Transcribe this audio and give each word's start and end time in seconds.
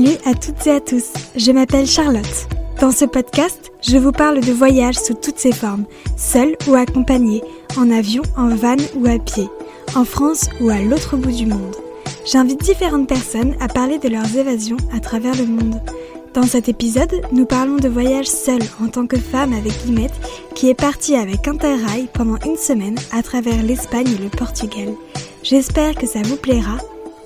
Salut 0.00 0.16
à 0.24 0.32
toutes 0.32 0.66
et 0.66 0.70
à 0.70 0.80
tous, 0.80 1.12
je 1.36 1.52
m'appelle 1.52 1.86
Charlotte. 1.86 2.48
Dans 2.80 2.90
ce 2.90 3.04
podcast, 3.04 3.70
je 3.86 3.98
vous 3.98 4.12
parle 4.12 4.40
de 4.40 4.50
voyages 4.50 4.94
sous 4.94 5.12
toutes 5.12 5.38
ses 5.38 5.52
formes, 5.52 5.84
seul 6.16 6.56
ou 6.66 6.74
accompagné, 6.74 7.42
en 7.76 7.90
avion, 7.90 8.22
en 8.34 8.48
van 8.48 8.76
ou 8.94 9.06
à 9.06 9.18
pied, 9.18 9.46
en 9.94 10.06
France 10.06 10.48
ou 10.62 10.70
à 10.70 10.78
l'autre 10.78 11.18
bout 11.18 11.32
du 11.32 11.44
monde. 11.44 11.76
J'invite 12.24 12.62
différentes 12.62 13.08
personnes 13.10 13.54
à 13.60 13.68
parler 13.68 13.98
de 13.98 14.08
leurs 14.08 14.34
évasions 14.38 14.78
à 14.96 15.00
travers 15.00 15.36
le 15.36 15.44
monde. 15.44 15.82
Dans 16.32 16.44
cet 16.44 16.70
épisode, 16.70 17.20
nous 17.32 17.44
parlons 17.44 17.76
de 17.76 17.88
voyage 17.88 18.28
seul 18.28 18.62
en 18.82 18.88
tant 18.88 19.06
que 19.06 19.18
femme 19.18 19.52
avec 19.52 19.84
Guimette 19.84 20.18
qui 20.54 20.70
est 20.70 20.74
partie 20.74 21.14
avec 21.14 21.46
Interrail 21.46 22.08
pendant 22.14 22.38
une 22.46 22.56
semaine 22.56 22.96
à 23.12 23.22
travers 23.22 23.62
l'Espagne 23.62 24.08
et 24.08 24.22
le 24.22 24.30
Portugal. 24.30 24.94
J'espère 25.42 25.94
que 25.94 26.06
ça 26.06 26.22
vous 26.24 26.36
plaira. 26.36 26.78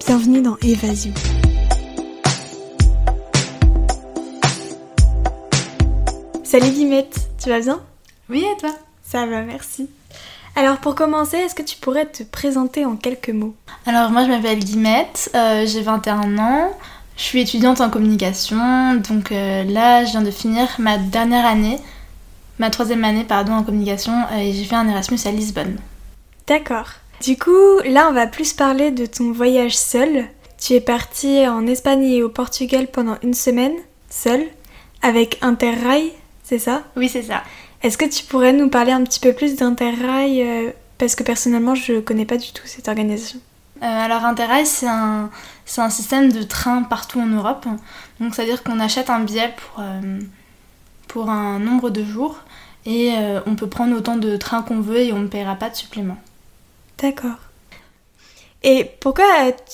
Bienvenue 0.04 0.42
dans 0.42 0.56
Évasion. 0.60 1.12
Salut 6.56 6.70
Guimette, 6.70 7.18
tu 7.42 7.48
vas 7.48 7.58
bien? 7.58 7.80
Oui, 8.30 8.44
et 8.44 8.56
toi? 8.60 8.70
Ça 9.02 9.26
va, 9.26 9.42
merci. 9.42 9.90
Alors 10.54 10.76
pour 10.76 10.94
commencer, 10.94 11.36
est-ce 11.36 11.54
que 11.56 11.64
tu 11.64 11.76
pourrais 11.76 12.06
te 12.06 12.22
présenter 12.22 12.84
en 12.84 12.94
quelques 12.94 13.30
mots? 13.30 13.56
Alors 13.86 14.10
moi 14.12 14.22
je 14.22 14.28
m'appelle 14.28 14.60
Guimette, 14.60 15.32
euh, 15.34 15.66
j'ai 15.66 15.80
21 15.80 16.38
ans, 16.38 16.70
je 17.16 17.22
suis 17.24 17.40
étudiante 17.40 17.80
en 17.80 17.90
communication, 17.90 18.94
donc 18.94 19.32
euh, 19.32 19.64
là 19.64 20.04
je 20.04 20.12
viens 20.12 20.22
de 20.22 20.30
finir 20.30 20.68
ma 20.78 20.96
dernière 20.96 21.44
année, 21.44 21.80
ma 22.60 22.70
troisième 22.70 23.02
année 23.02 23.24
pardon 23.24 23.54
en 23.54 23.64
communication 23.64 24.12
euh, 24.12 24.36
et 24.36 24.52
j'ai 24.52 24.62
fait 24.62 24.76
un 24.76 24.88
Erasmus 24.88 25.18
à 25.24 25.32
Lisbonne. 25.32 25.76
D'accord. 26.46 26.86
Du 27.20 27.36
coup, 27.36 27.80
là 27.84 28.06
on 28.08 28.12
va 28.12 28.28
plus 28.28 28.52
parler 28.52 28.92
de 28.92 29.06
ton 29.06 29.32
voyage 29.32 29.76
seul. 29.76 30.26
Tu 30.56 30.74
es 30.74 30.80
partie 30.80 31.48
en 31.48 31.66
Espagne 31.66 32.04
et 32.04 32.22
au 32.22 32.28
Portugal 32.28 32.86
pendant 32.86 33.16
une 33.24 33.34
semaine, 33.34 33.74
seule, 34.08 34.46
avec 35.02 35.38
Interrail, 35.42 36.12
c'est 36.44 36.58
ça? 36.58 36.84
Oui, 36.96 37.08
c'est 37.08 37.22
ça. 37.22 37.42
Est-ce 37.82 37.98
que 37.98 38.04
tu 38.04 38.24
pourrais 38.24 38.52
nous 38.52 38.68
parler 38.68 38.92
un 38.92 39.02
petit 39.02 39.18
peu 39.18 39.32
plus 39.32 39.56
d'Interrail 39.56 40.42
euh, 40.42 40.70
Parce 40.98 41.14
que 41.16 41.22
personnellement, 41.22 41.74
je 41.74 42.00
connais 42.00 42.26
pas 42.26 42.36
du 42.36 42.52
tout 42.52 42.62
cette 42.66 42.86
organisation. 42.86 43.40
Euh, 43.82 43.86
alors 43.86 44.24
Interrail, 44.24 44.66
c'est 44.66 44.86
un, 44.86 45.30
un 45.78 45.90
système 45.90 46.30
de 46.30 46.42
train 46.42 46.82
partout 46.82 47.18
en 47.18 47.26
Europe. 47.26 47.66
Donc 48.20 48.34
c'est-à-dire 48.34 48.62
qu'on 48.62 48.78
achète 48.78 49.10
un 49.10 49.20
billet 49.20 49.52
pour, 49.56 49.82
euh, 49.82 50.20
pour 51.08 51.30
un 51.30 51.58
nombre 51.58 51.90
de 51.90 52.04
jours 52.04 52.38
et 52.86 53.14
on 53.46 53.56
peut 53.56 53.66
prendre 53.66 53.96
autant 53.96 54.18
de 54.18 54.36
trains 54.36 54.60
qu'on 54.60 54.80
veut 54.80 54.98
et 54.98 55.12
on 55.14 55.18
ne 55.18 55.26
paiera 55.26 55.54
pas 55.54 55.70
de 55.70 55.74
supplément. 55.74 56.18
D'accord. 57.02 57.38
Et 58.62 58.90
pourquoi 59.00 59.24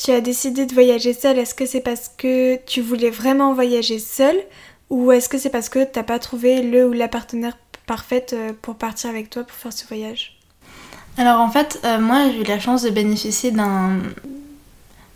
tu 0.00 0.12
as 0.12 0.20
décidé 0.20 0.64
de 0.64 0.74
voyager 0.74 1.12
seule? 1.12 1.38
Est-ce 1.38 1.54
que 1.54 1.66
c'est 1.66 1.80
parce 1.80 2.08
que 2.16 2.56
tu 2.66 2.80
voulais 2.80 3.10
vraiment 3.10 3.52
voyager 3.52 3.98
seule 3.98 4.40
ou 4.90 5.12
est-ce 5.12 5.28
que 5.28 5.38
c'est 5.38 5.50
parce 5.50 5.68
que 5.68 5.84
t'as 5.84 6.02
pas 6.02 6.18
trouvé 6.18 6.62
le 6.62 6.88
ou 6.88 6.92
la 6.92 7.08
partenaire 7.08 7.56
parfaite 7.86 8.34
euh, 8.34 8.52
pour 8.60 8.74
partir 8.74 9.08
avec 9.08 9.30
toi 9.30 9.44
pour 9.44 9.56
faire 9.56 9.72
ce 9.72 9.86
voyage? 9.86 10.36
Alors 11.16 11.40
en 11.40 11.50
fait, 11.50 11.80
euh, 11.84 11.98
moi 11.98 12.24
j'ai 12.30 12.40
eu 12.40 12.44
la 12.44 12.58
chance 12.58 12.82
de 12.82 12.90
bénéficier 12.90 13.52
d'un 13.52 13.98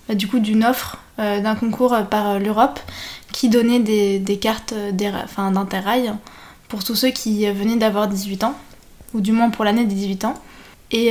bah, 0.08 0.14
du 0.14 0.28
coup 0.28 0.39
d'une 0.39 0.64
offre 0.64 0.98
euh, 1.19 1.41
d'un 1.41 1.56
concours 1.56 1.97
par 2.11 2.39
l'Europe 2.39 2.78
qui 3.33 3.48
donnait 3.48 3.80
des, 3.80 4.19
des 4.20 4.39
cartes 4.39 4.75
d'Interrail 4.92 6.12
pour 6.69 6.84
tous 6.84 6.95
ceux 6.95 7.11
qui 7.11 7.47
venaient 7.50 7.77
d'avoir 7.77 8.06
18 8.08 8.45
ans, 8.45 8.55
ou 9.12 9.20
du 9.20 9.33
moins 9.33 9.50
pour 9.50 9.64
l'année 9.64 9.84
des 9.84 9.95
18 9.95 10.25
ans. 10.25 10.34
Et 10.92 11.11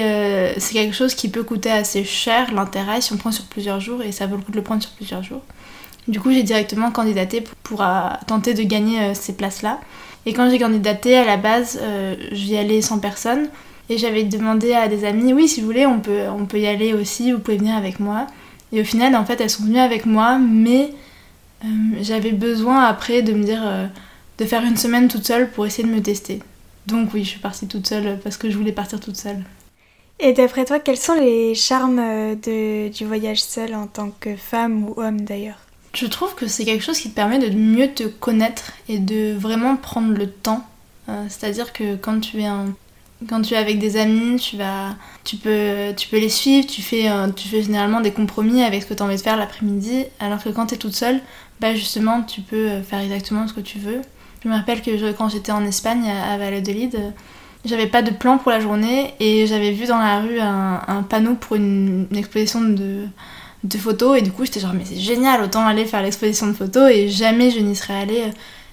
c'est 0.57 0.73
quelque 0.73 0.95
chose 0.95 1.15
qui 1.15 1.27
peut 1.27 1.43
coûter 1.43 1.69
assez 1.69 2.05
cher, 2.05 2.53
l'Interrail, 2.53 3.01
si 3.01 3.11
on 3.11 3.17
prend 3.17 3.33
sur 3.33 3.43
plusieurs 3.45 3.81
jours, 3.81 4.01
et 4.01 4.13
ça 4.13 4.25
vaut 4.25 4.37
le 4.37 4.41
coup 4.41 4.51
de 4.51 4.55
le 4.55 4.63
prendre 4.63 4.81
sur 4.81 4.91
plusieurs 4.91 5.21
jours. 5.21 5.41
Du 6.07 6.19
coup, 6.19 6.31
j'ai 6.31 6.43
directement 6.43 6.91
candidaté 6.91 7.43
pour, 7.63 7.81
euh, 7.81 8.09
tenter 8.27 8.53
de 8.53 8.63
gagner 8.63 9.01
euh, 9.01 9.13
ces 9.13 9.33
places-là. 9.33 9.79
Et 10.25 10.33
quand 10.33 10.49
j'ai 10.49 10.59
candidaté, 10.59 11.15
à 11.17 11.25
la 11.25 11.37
base, 11.37 11.79
euh, 11.81 12.15
j'y 12.31 12.57
allais 12.57 12.81
sans 12.81 12.99
personne. 12.99 13.49
Et 13.89 13.97
j'avais 13.97 14.23
demandé 14.23 14.73
à 14.73 14.87
des 14.87 15.05
amis, 15.05 15.33
oui, 15.33 15.47
si 15.47 15.61
vous 15.61 15.67
voulez, 15.67 15.85
on 15.85 15.99
peut, 15.99 16.27
on 16.29 16.45
peut 16.45 16.59
y 16.59 16.67
aller 16.67 16.93
aussi, 16.93 17.31
vous 17.31 17.39
pouvez 17.39 17.57
venir 17.57 17.75
avec 17.75 17.99
moi. 17.99 18.27
Et 18.71 18.81
au 18.81 18.83
final, 18.83 19.15
en 19.15 19.25
fait, 19.25 19.39
elles 19.41 19.49
sont 19.49 19.63
venues 19.63 19.79
avec 19.79 20.05
moi, 20.05 20.37
mais 20.39 20.93
j'avais 22.01 22.31
besoin 22.31 22.83
après 22.85 23.21
de 23.21 23.33
me 23.33 23.43
dire, 23.43 23.61
de 24.37 24.45
faire 24.45 24.63
une 24.63 24.77
semaine 24.77 25.09
toute 25.09 25.25
seule 25.25 25.51
pour 25.51 25.65
essayer 25.65 25.87
de 25.87 25.93
me 25.93 26.01
tester. 26.01 26.39
Donc 26.87 27.13
oui, 27.13 27.23
je 27.23 27.31
suis 27.31 27.39
partie 27.39 27.67
toute 27.67 27.85
seule 27.85 28.19
parce 28.23 28.37
que 28.37 28.49
je 28.49 28.57
voulais 28.57 28.71
partir 28.71 28.99
toute 28.99 29.17
seule. 29.17 29.43
Et 30.19 30.33
d'après 30.33 30.65
toi, 30.65 30.79
quels 30.79 30.97
sont 30.97 31.15
les 31.15 31.53
charmes 31.53 32.35
du 32.35 33.05
voyage 33.05 33.43
seul 33.43 33.75
en 33.75 33.87
tant 33.87 34.11
que 34.19 34.35
femme 34.37 34.85
ou 34.89 34.93
homme 34.97 35.21
d'ailleurs? 35.21 35.62
Je 35.93 36.07
trouve 36.07 36.35
que 36.35 36.47
c'est 36.47 36.65
quelque 36.65 36.83
chose 36.83 36.99
qui 36.99 37.09
te 37.09 37.15
permet 37.15 37.39
de 37.39 37.55
mieux 37.55 37.93
te 37.93 38.03
connaître 38.03 38.71
et 38.89 38.97
de 38.97 39.33
vraiment 39.33 39.75
prendre 39.75 40.13
le 40.13 40.29
temps. 40.29 40.65
Euh, 41.09 41.25
c'est-à-dire 41.29 41.73
que 41.73 41.95
quand 41.95 42.19
tu 42.19 42.41
es 42.41 42.49
quand 43.29 43.41
tu 43.41 43.53
es 43.53 43.57
avec 43.57 43.79
des 43.79 43.95
amis, 43.95 44.37
tu 44.37 44.57
vas, 44.57 44.95
tu 45.23 45.37
peux, 45.37 45.93
tu 45.95 46.09
peux 46.09 46.19
les 46.19 46.29
suivre, 46.29 46.67
tu 46.67 46.81
fais, 46.81 47.09
euh, 47.09 47.29
tu 47.29 47.47
fais 47.47 47.61
généralement 47.61 48.01
des 48.01 48.11
compromis 48.11 48.63
avec 48.63 48.83
ce 48.83 48.87
que 48.87 48.93
tu 48.93 49.01
as 49.01 49.05
envie 49.05 49.15
de 49.15 49.21
faire 49.21 49.37
l'après-midi, 49.37 50.05
alors 50.19 50.43
que 50.43 50.49
quand 50.49 50.67
tu 50.67 50.75
es 50.75 50.77
toute 50.77 50.95
seule, 50.95 51.21
bah 51.61 51.73
justement, 51.73 52.21
tu 52.23 52.41
peux 52.41 52.69
euh, 52.69 52.83
faire 52.83 52.99
exactement 52.99 53.47
ce 53.47 53.53
que 53.53 53.61
tu 53.61 53.79
veux. 53.79 54.01
Je 54.43 54.49
me 54.49 54.53
rappelle 54.53 54.81
que 54.81 55.11
quand 55.13 55.29
j'étais 55.29 55.53
en 55.53 55.63
Espagne, 55.63 56.09
à 56.09 56.37
Valladolid, 56.37 56.99
j'avais 57.63 57.87
pas 57.87 58.01
de 58.01 58.11
plan 58.11 58.37
pour 58.37 58.51
la 58.51 58.59
journée 58.59 59.13
et 59.21 59.47
j'avais 59.47 59.71
vu 59.71 59.85
dans 59.85 59.99
la 59.99 60.19
rue 60.19 60.37
un, 60.41 61.03
panneau 61.03 61.35
pour 61.35 61.55
une 61.55 62.07
exposition 62.13 62.59
de, 62.59 63.05
de 63.63 63.77
photos 63.77 64.17
et 64.17 64.21
du 64.21 64.31
coup 64.31 64.45
j'étais 64.45 64.59
genre 64.59 64.73
mais 64.73 64.85
c'est 64.85 64.99
génial 64.99 65.41
autant 65.41 65.65
aller 65.65 65.85
faire 65.85 66.01
l'exposition 66.01 66.47
de 66.47 66.53
photos 66.53 66.91
et 66.91 67.09
jamais 67.09 67.49
je 67.49 67.59
n'y 67.59 67.75
serais 67.75 67.95
allée 67.95 68.21
euh, 68.21 68.31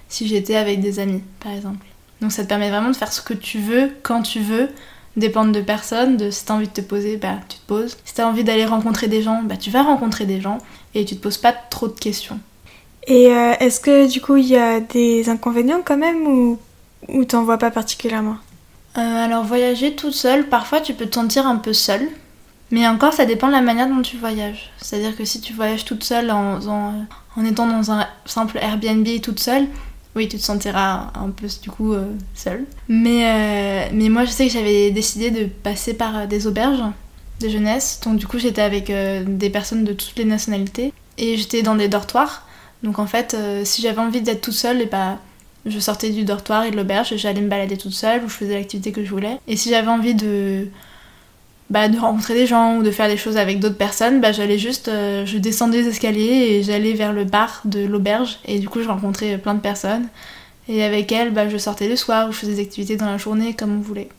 si 0.09 0.27
j'étais 0.27 0.55
avec 0.55 0.81
des 0.81 0.99
amis 0.99 1.23
par 1.39 1.53
exemple. 1.53 1.85
Donc 2.21 2.31
ça 2.31 2.43
te 2.43 2.49
permet 2.49 2.69
vraiment 2.69 2.89
de 2.89 2.95
faire 2.95 3.11
ce 3.11 3.21
que 3.21 3.33
tu 3.33 3.59
veux 3.59 3.91
quand 4.03 4.21
tu 4.21 4.39
veux, 4.39 4.69
dépendre 5.17 5.51
de 5.51 5.61
personne, 5.61 6.17
de 6.17 6.29
si 6.29 6.45
t'as 6.45 6.53
envie 6.53 6.67
de 6.67 6.73
te 6.73 6.81
poser, 6.81 7.17
bah 7.17 7.39
tu 7.49 7.57
te 7.57 7.65
poses. 7.65 7.97
Si 8.05 8.13
t'as 8.13 8.27
envie 8.27 8.43
d'aller 8.43 8.65
rencontrer 8.65 9.07
des 9.07 9.23
gens, 9.23 9.41
bah 9.43 9.57
tu 9.57 9.71
vas 9.71 9.81
rencontrer 9.81 10.25
des 10.25 10.39
gens 10.39 10.59
et 10.93 11.05
tu 11.05 11.15
te 11.15 11.21
poses 11.21 11.37
pas 11.37 11.53
trop 11.53 11.87
de 11.87 11.99
questions. 11.99 12.39
Et 13.07 13.27
euh, 13.27 13.53
est-ce 13.59 13.79
que 13.79 14.11
du 14.11 14.21
coup 14.21 14.37
il 14.37 14.47
y 14.47 14.57
a 14.57 14.79
des 14.79 15.29
inconvénients 15.29 15.81
quand 15.83 15.97
même 15.97 16.27
ou, 16.27 16.59
ou 17.07 17.25
t'en 17.25 17.43
vois 17.43 17.57
pas 17.57 17.71
particulièrement? 17.71 18.37
Euh, 18.97 19.25
Alors 19.25 19.45
voyager 19.45 19.95
toute 19.95 20.13
seule, 20.13 20.47
parfois 20.47 20.81
tu 20.81 20.93
peux 20.93 21.05
te 21.05 21.15
sentir 21.15 21.47
un 21.47 21.55
peu 21.55 21.73
seule 21.73 22.07
mais 22.71 22.87
encore, 22.87 23.13
ça 23.13 23.25
dépend 23.25 23.47
de 23.47 23.51
la 23.51 23.61
manière 23.61 23.87
dont 23.87 24.01
tu 24.01 24.17
voyages. 24.17 24.71
C'est-à-dire 24.81 25.15
que 25.15 25.25
si 25.25 25.41
tu 25.41 25.53
voyages 25.53 25.83
toute 25.83 26.03
seule 26.03 26.31
en, 26.31 27.05
étant 27.45 27.67
dans 27.67 27.91
un 27.91 28.07
simple 28.25 28.57
Airbnb 28.59 29.07
toute 29.21 29.39
seule, 29.39 29.67
oui, 30.15 30.27
tu 30.27 30.37
te 30.37 30.41
sentiras 30.41 31.11
un 31.15 31.29
peu 31.29 31.47
du 31.61 31.69
coup 31.69 31.93
euh, 31.93 32.05
seule. 32.33 32.65
Mais, 32.89 33.25
euh, 33.25 33.89
mais 33.93 34.09
moi, 34.09 34.25
je 34.25 34.31
sais 34.31 34.47
que 34.47 34.53
j'avais 34.53 34.91
décidé 34.91 35.31
de 35.31 35.45
passer 35.45 35.93
par 35.93 36.17
euh, 36.17 36.25
des 36.27 36.47
auberges 36.47 36.83
de 37.39 37.49
jeunesse. 37.49 37.99
Donc 38.03 38.17
du 38.17 38.27
coup, 38.27 38.39
j'étais 38.39 38.61
avec 38.61 38.91
des 38.91 39.49
personnes 39.49 39.83
de 39.83 39.93
toutes 39.93 40.15
les 40.17 40.25
nationalités. 40.25 40.93
Et 41.17 41.37
j'étais 41.37 41.63
dans 41.63 41.75
des 41.75 41.87
dortoirs. 41.87 42.47
Donc 42.83 42.99
en 42.99 43.07
fait, 43.07 43.35
si 43.63 43.81
j'avais 43.81 43.99
envie 43.99 44.21
d'être 44.21 44.41
toute 44.41 44.53
seule, 44.53 44.81
et 44.81 44.85
bah, 44.85 45.17
je 45.65 45.79
sortais 45.79 46.11
du 46.11 46.23
dortoir 46.23 46.65
et 46.65 46.71
de 46.71 46.77
l'auberge, 46.77 47.15
j'allais 47.15 47.41
me 47.41 47.47
balader 47.49 47.77
toute 47.77 47.93
seule 47.93 48.23
ou 48.23 48.29
je 48.29 48.33
faisais 48.33 48.53
l'activité 48.53 48.91
que 48.91 49.03
je 49.03 49.09
voulais. 49.09 49.39
Et 49.47 49.57
si 49.57 49.69
j'avais 49.69 49.87
envie 49.87 50.13
de 50.13 50.67
bah, 51.71 51.87
de 51.87 51.97
rencontrer 51.97 52.33
des 52.33 52.45
gens 52.45 52.75
ou 52.75 52.83
de 52.83 52.91
faire 52.91 53.07
des 53.07 53.15
choses 53.15 53.37
avec 53.37 53.59
d'autres 53.59 53.77
personnes, 53.77 54.19
bah, 54.19 54.33
j'allais 54.33 54.57
juste, 54.57 54.89
euh, 54.89 55.25
je 55.25 55.37
descendais 55.37 55.81
les 55.81 55.87
escaliers 55.87 56.47
et 56.49 56.63
j'allais 56.63 56.91
vers 56.91 57.13
le 57.13 57.23
bar 57.23 57.61
de 57.63 57.85
l'auberge 57.85 58.39
et 58.45 58.59
du 58.59 58.67
coup 58.67 58.83
je 58.83 58.89
rencontrais 58.89 59.37
plein 59.37 59.53
de 59.53 59.61
personnes 59.61 60.07
et 60.67 60.83
avec 60.83 61.13
elles 61.13 61.31
bah, 61.31 61.47
je 61.47 61.57
sortais 61.57 61.87
le 61.87 61.95
soir 61.95 62.27
ou 62.27 62.33
je 62.33 62.39
faisais 62.39 62.55
des 62.55 62.61
activités 62.61 62.97
dans 62.97 63.05
la 63.05 63.17
journée 63.17 63.53
comme 63.53 63.73
on 63.73 63.79
voulait. 63.79 64.09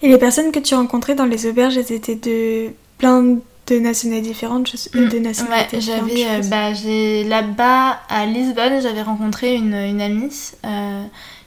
Et 0.00 0.08
les 0.08 0.16
personnes 0.16 0.50
que 0.50 0.60
tu 0.60 0.74
rencontrais 0.74 1.14
dans 1.14 1.26
les 1.26 1.46
auberges, 1.46 1.76
elles 1.76 1.92
étaient 1.92 2.14
de 2.14 2.70
plein 2.96 3.36
de 3.66 3.78
nationalités 3.78 4.30
différentes, 4.30 4.70
je... 4.70 4.98
Mm. 4.98 5.08
de 5.10 5.18
nationalités 5.18 5.76
ouais, 5.76 5.82
j'avais, 5.82 6.24
euh, 6.24 6.40
bah, 6.48 6.72
j'ai 6.72 7.24
là-bas 7.24 8.00
à 8.08 8.24
Lisbonne, 8.24 8.80
j'avais 8.80 9.02
rencontré 9.02 9.56
une, 9.56 9.74
une 9.74 10.00
amie 10.00 10.32
euh, 10.64 11.04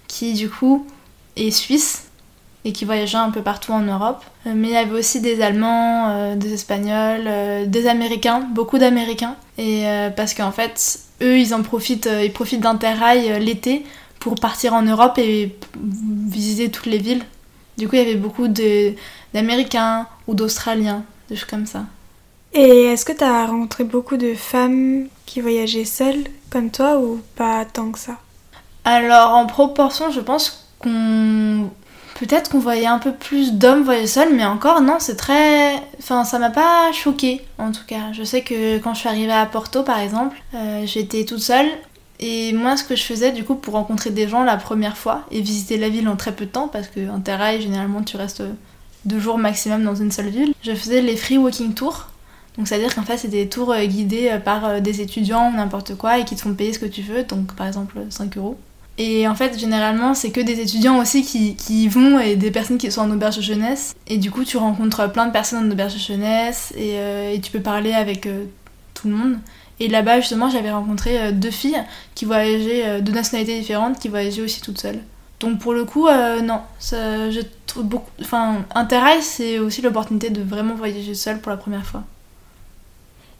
qui 0.07 0.33
du 0.33 0.49
coup 0.49 0.85
est 1.35 1.49
suisse 1.49 2.10
et 2.63 2.73
qui 2.73 2.85
voyageaient 2.85 3.17
un 3.17 3.31
peu 3.31 3.41
partout 3.41 3.71
en 3.71 3.81
Europe. 3.81 4.23
Euh, 4.45 4.53
mais 4.55 4.69
il 4.69 4.73
y 4.73 4.77
avait 4.77 4.97
aussi 4.97 5.21
des 5.21 5.41
Allemands, 5.41 6.09
euh, 6.09 6.35
des 6.35 6.53
Espagnols, 6.53 7.23
euh, 7.25 7.65
des 7.65 7.87
Américains, 7.87 8.41
beaucoup 8.53 8.77
d'Américains. 8.77 9.35
Et 9.57 9.85
parce 10.15 10.33
qu'en 10.33 10.51
fait, 10.51 10.99
eux, 11.21 11.37
ils 11.37 11.53
en 11.53 11.61
profitent, 11.61 12.09
ils 12.23 12.33
profitent 12.33 12.61
d'Interrail 12.61 13.39
l'été 13.39 13.85
pour 14.19 14.33
partir 14.35 14.73
en 14.73 14.81
Europe 14.81 15.19
et 15.19 15.55
visiter 15.79 16.71
toutes 16.71 16.87
les 16.87 16.97
villes. 16.97 17.23
Du 17.77 17.87
coup, 17.87 17.95
il 17.95 17.99
y 17.99 18.01
avait 18.01 18.15
beaucoup 18.15 18.47
d'Américains 18.47 20.07
ou 20.27 20.33
d'Australiens, 20.33 21.03
des 21.29 21.35
choses 21.35 21.45
comme 21.45 21.67
ça. 21.67 21.83
Et 22.53 22.85
est-ce 22.85 23.05
que 23.05 23.11
tu 23.11 23.23
as 23.23 23.45
rencontré 23.45 23.83
beaucoup 23.83 24.17
de 24.17 24.33
femmes 24.33 25.05
qui 25.27 25.41
voyageaient 25.41 25.85
seules 25.85 26.23
comme 26.49 26.71
toi 26.71 26.97
ou 26.97 27.21
pas 27.35 27.63
tant 27.65 27.91
que 27.91 27.99
ça? 27.99 28.17
Alors 28.83 29.35
en 29.35 29.45
proportion, 29.45 30.09
je 30.09 30.21
pense 30.21 30.67
qu'on 30.79 31.69
peut-être 32.21 32.51
qu'on 32.51 32.59
voyait 32.59 32.85
un 32.85 32.99
peu 32.99 33.13
plus 33.13 33.53
d'hommes 33.53 33.83
voyager 33.83 34.05
seuls, 34.05 34.33
mais 34.35 34.45
encore, 34.45 34.81
non, 34.81 34.97
c'est 34.99 35.15
très. 35.15 35.75
Enfin, 35.97 36.23
ça 36.23 36.37
m'a 36.37 36.51
pas 36.51 36.91
choqué 36.91 37.41
en 37.57 37.71
tout 37.71 37.83
cas. 37.87 38.13
Je 38.13 38.23
sais 38.23 38.43
que 38.43 38.77
quand 38.77 38.93
je 38.93 38.99
suis 38.99 39.09
arrivée 39.09 39.31
à 39.31 39.45
Porto, 39.47 39.81
par 39.81 39.99
exemple, 39.99 40.37
euh, 40.53 40.83
j'étais 40.85 41.25
toute 41.25 41.39
seule. 41.39 41.67
Et 42.19 42.53
moi, 42.53 42.77
ce 42.77 42.83
que 42.83 42.95
je 42.95 43.01
faisais 43.01 43.31
du 43.31 43.43
coup 43.43 43.55
pour 43.55 43.73
rencontrer 43.73 44.11
des 44.11 44.27
gens 44.27 44.43
la 44.43 44.57
première 44.57 44.95
fois 44.95 45.23
et 45.31 45.41
visiter 45.41 45.77
la 45.77 45.89
ville 45.89 46.07
en 46.07 46.15
très 46.15 46.31
peu 46.31 46.45
de 46.45 46.51
temps, 46.51 46.67
parce 46.67 46.87
qu'un 46.87 47.19
terrail, 47.19 47.59
généralement, 47.59 48.03
tu 48.03 48.15
restes 48.17 48.43
deux 49.05 49.19
jours 49.19 49.39
maximum 49.39 49.83
dans 49.83 49.95
une 49.95 50.11
seule 50.11 50.29
ville, 50.29 50.53
je 50.61 50.75
faisais 50.75 51.01
les 51.01 51.17
free 51.17 51.39
walking 51.39 51.73
tours. 51.73 52.09
Donc, 52.55 52.67
c'est-à-dire 52.67 52.93
qu'en 52.93 53.01
fait, 53.01 53.17
c'est 53.17 53.29
des 53.29 53.49
tours 53.49 53.71
euh, 53.71 53.85
guidés 53.85 54.29
euh, 54.33 54.37
par 54.37 54.79
des 54.79 55.01
étudiants 55.01 55.51
ou 55.51 55.55
n'importe 55.55 55.95
quoi 55.95 56.19
et 56.19 56.25
qui 56.25 56.35
te 56.35 56.41
font 56.41 56.53
payer 56.53 56.73
ce 56.73 56.79
que 56.79 56.85
tu 56.85 57.01
veux, 57.01 57.23
donc 57.23 57.55
par 57.55 57.65
exemple 57.65 57.97
5 58.11 58.37
euros. 58.37 58.59
Et 59.03 59.27
en 59.27 59.33
fait, 59.33 59.57
généralement, 59.57 60.13
c'est 60.13 60.29
que 60.29 60.39
des 60.39 60.59
étudiants 60.59 60.99
aussi 60.99 61.23
qui, 61.23 61.55
qui, 61.55 61.85
y 61.85 61.87
vont 61.87 62.19
et 62.19 62.35
des 62.35 62.51
personnes 62.51 62.77
qui 62.77 62.91
sont 62.91 63.01
en 63.01 63.09
auberge 63.09 63.37
de 63.37 63.41
jeunesse. 63.41 63.95
Et 64.05 64.19
du 64.19 64.29
coup, 64.29 64.43
tu 64.43 64.57
rencontres 64.57 65.11
plein 65.11 65.25
de 65.25 65.31
personnes 65.31 65.65
en 65.67 65.71
auberge 65.71 65.95
de 65.95 65.99
jeunesse 65.99 66.71
et, 66.77 66.99
euh, 66.99 67.33
et 67.33 67.41
tu 67.41 67.49
peux 67.51 67.61
parler 67.61 67.93
avec 67.93 68.27
euh, 68.27 68.45
tout 68.93 69.07
le 69.07 69.15
monde. 69.15 69.39
Et 69.79 69.87
là-bas, 69.87 70.19
justement, 70.19 70.51
j'avais 70.51 70.69
rencontré 70.69 71.19
euh, 71.19 71.31
deux 71.31 71.49
filles 71.49 71.81
qui 72.13 72.25
voyageaient, 72.25 73.01
de 73.01 73.11
nationalités 73.11 73.59
différentes, 73.59 73.97
qui 73.97 74.07
voyageaient 74.07 74.43
aussi 74.43 74.61
toutes 74.61 74.79
seules. 74.79 74.99
Donc 75.39 75.57
pour 75.57 75.73
le 75.73 75.83
coup, 75.83 76.07
non, 76.43 76.59
ça, 76.77 77.31
je 77.31 77.39
trouve 77.65 77.85
beaucoup... 77.85 78.11
Enfin, 78.21 78.63
Interrail, 78.75 79.23
c'est 79.23 79.57
aussi 79.57 79.81
l'opportunité 79.81 80.29
de 80.29 80.43
vraiment 80.43 80.75
voyager 80.75 81.15
seule 81.15 81.41
pour 81.41 81.49
la 81.49 81.57
première 81.57 81.87
fois. 81.87 82.03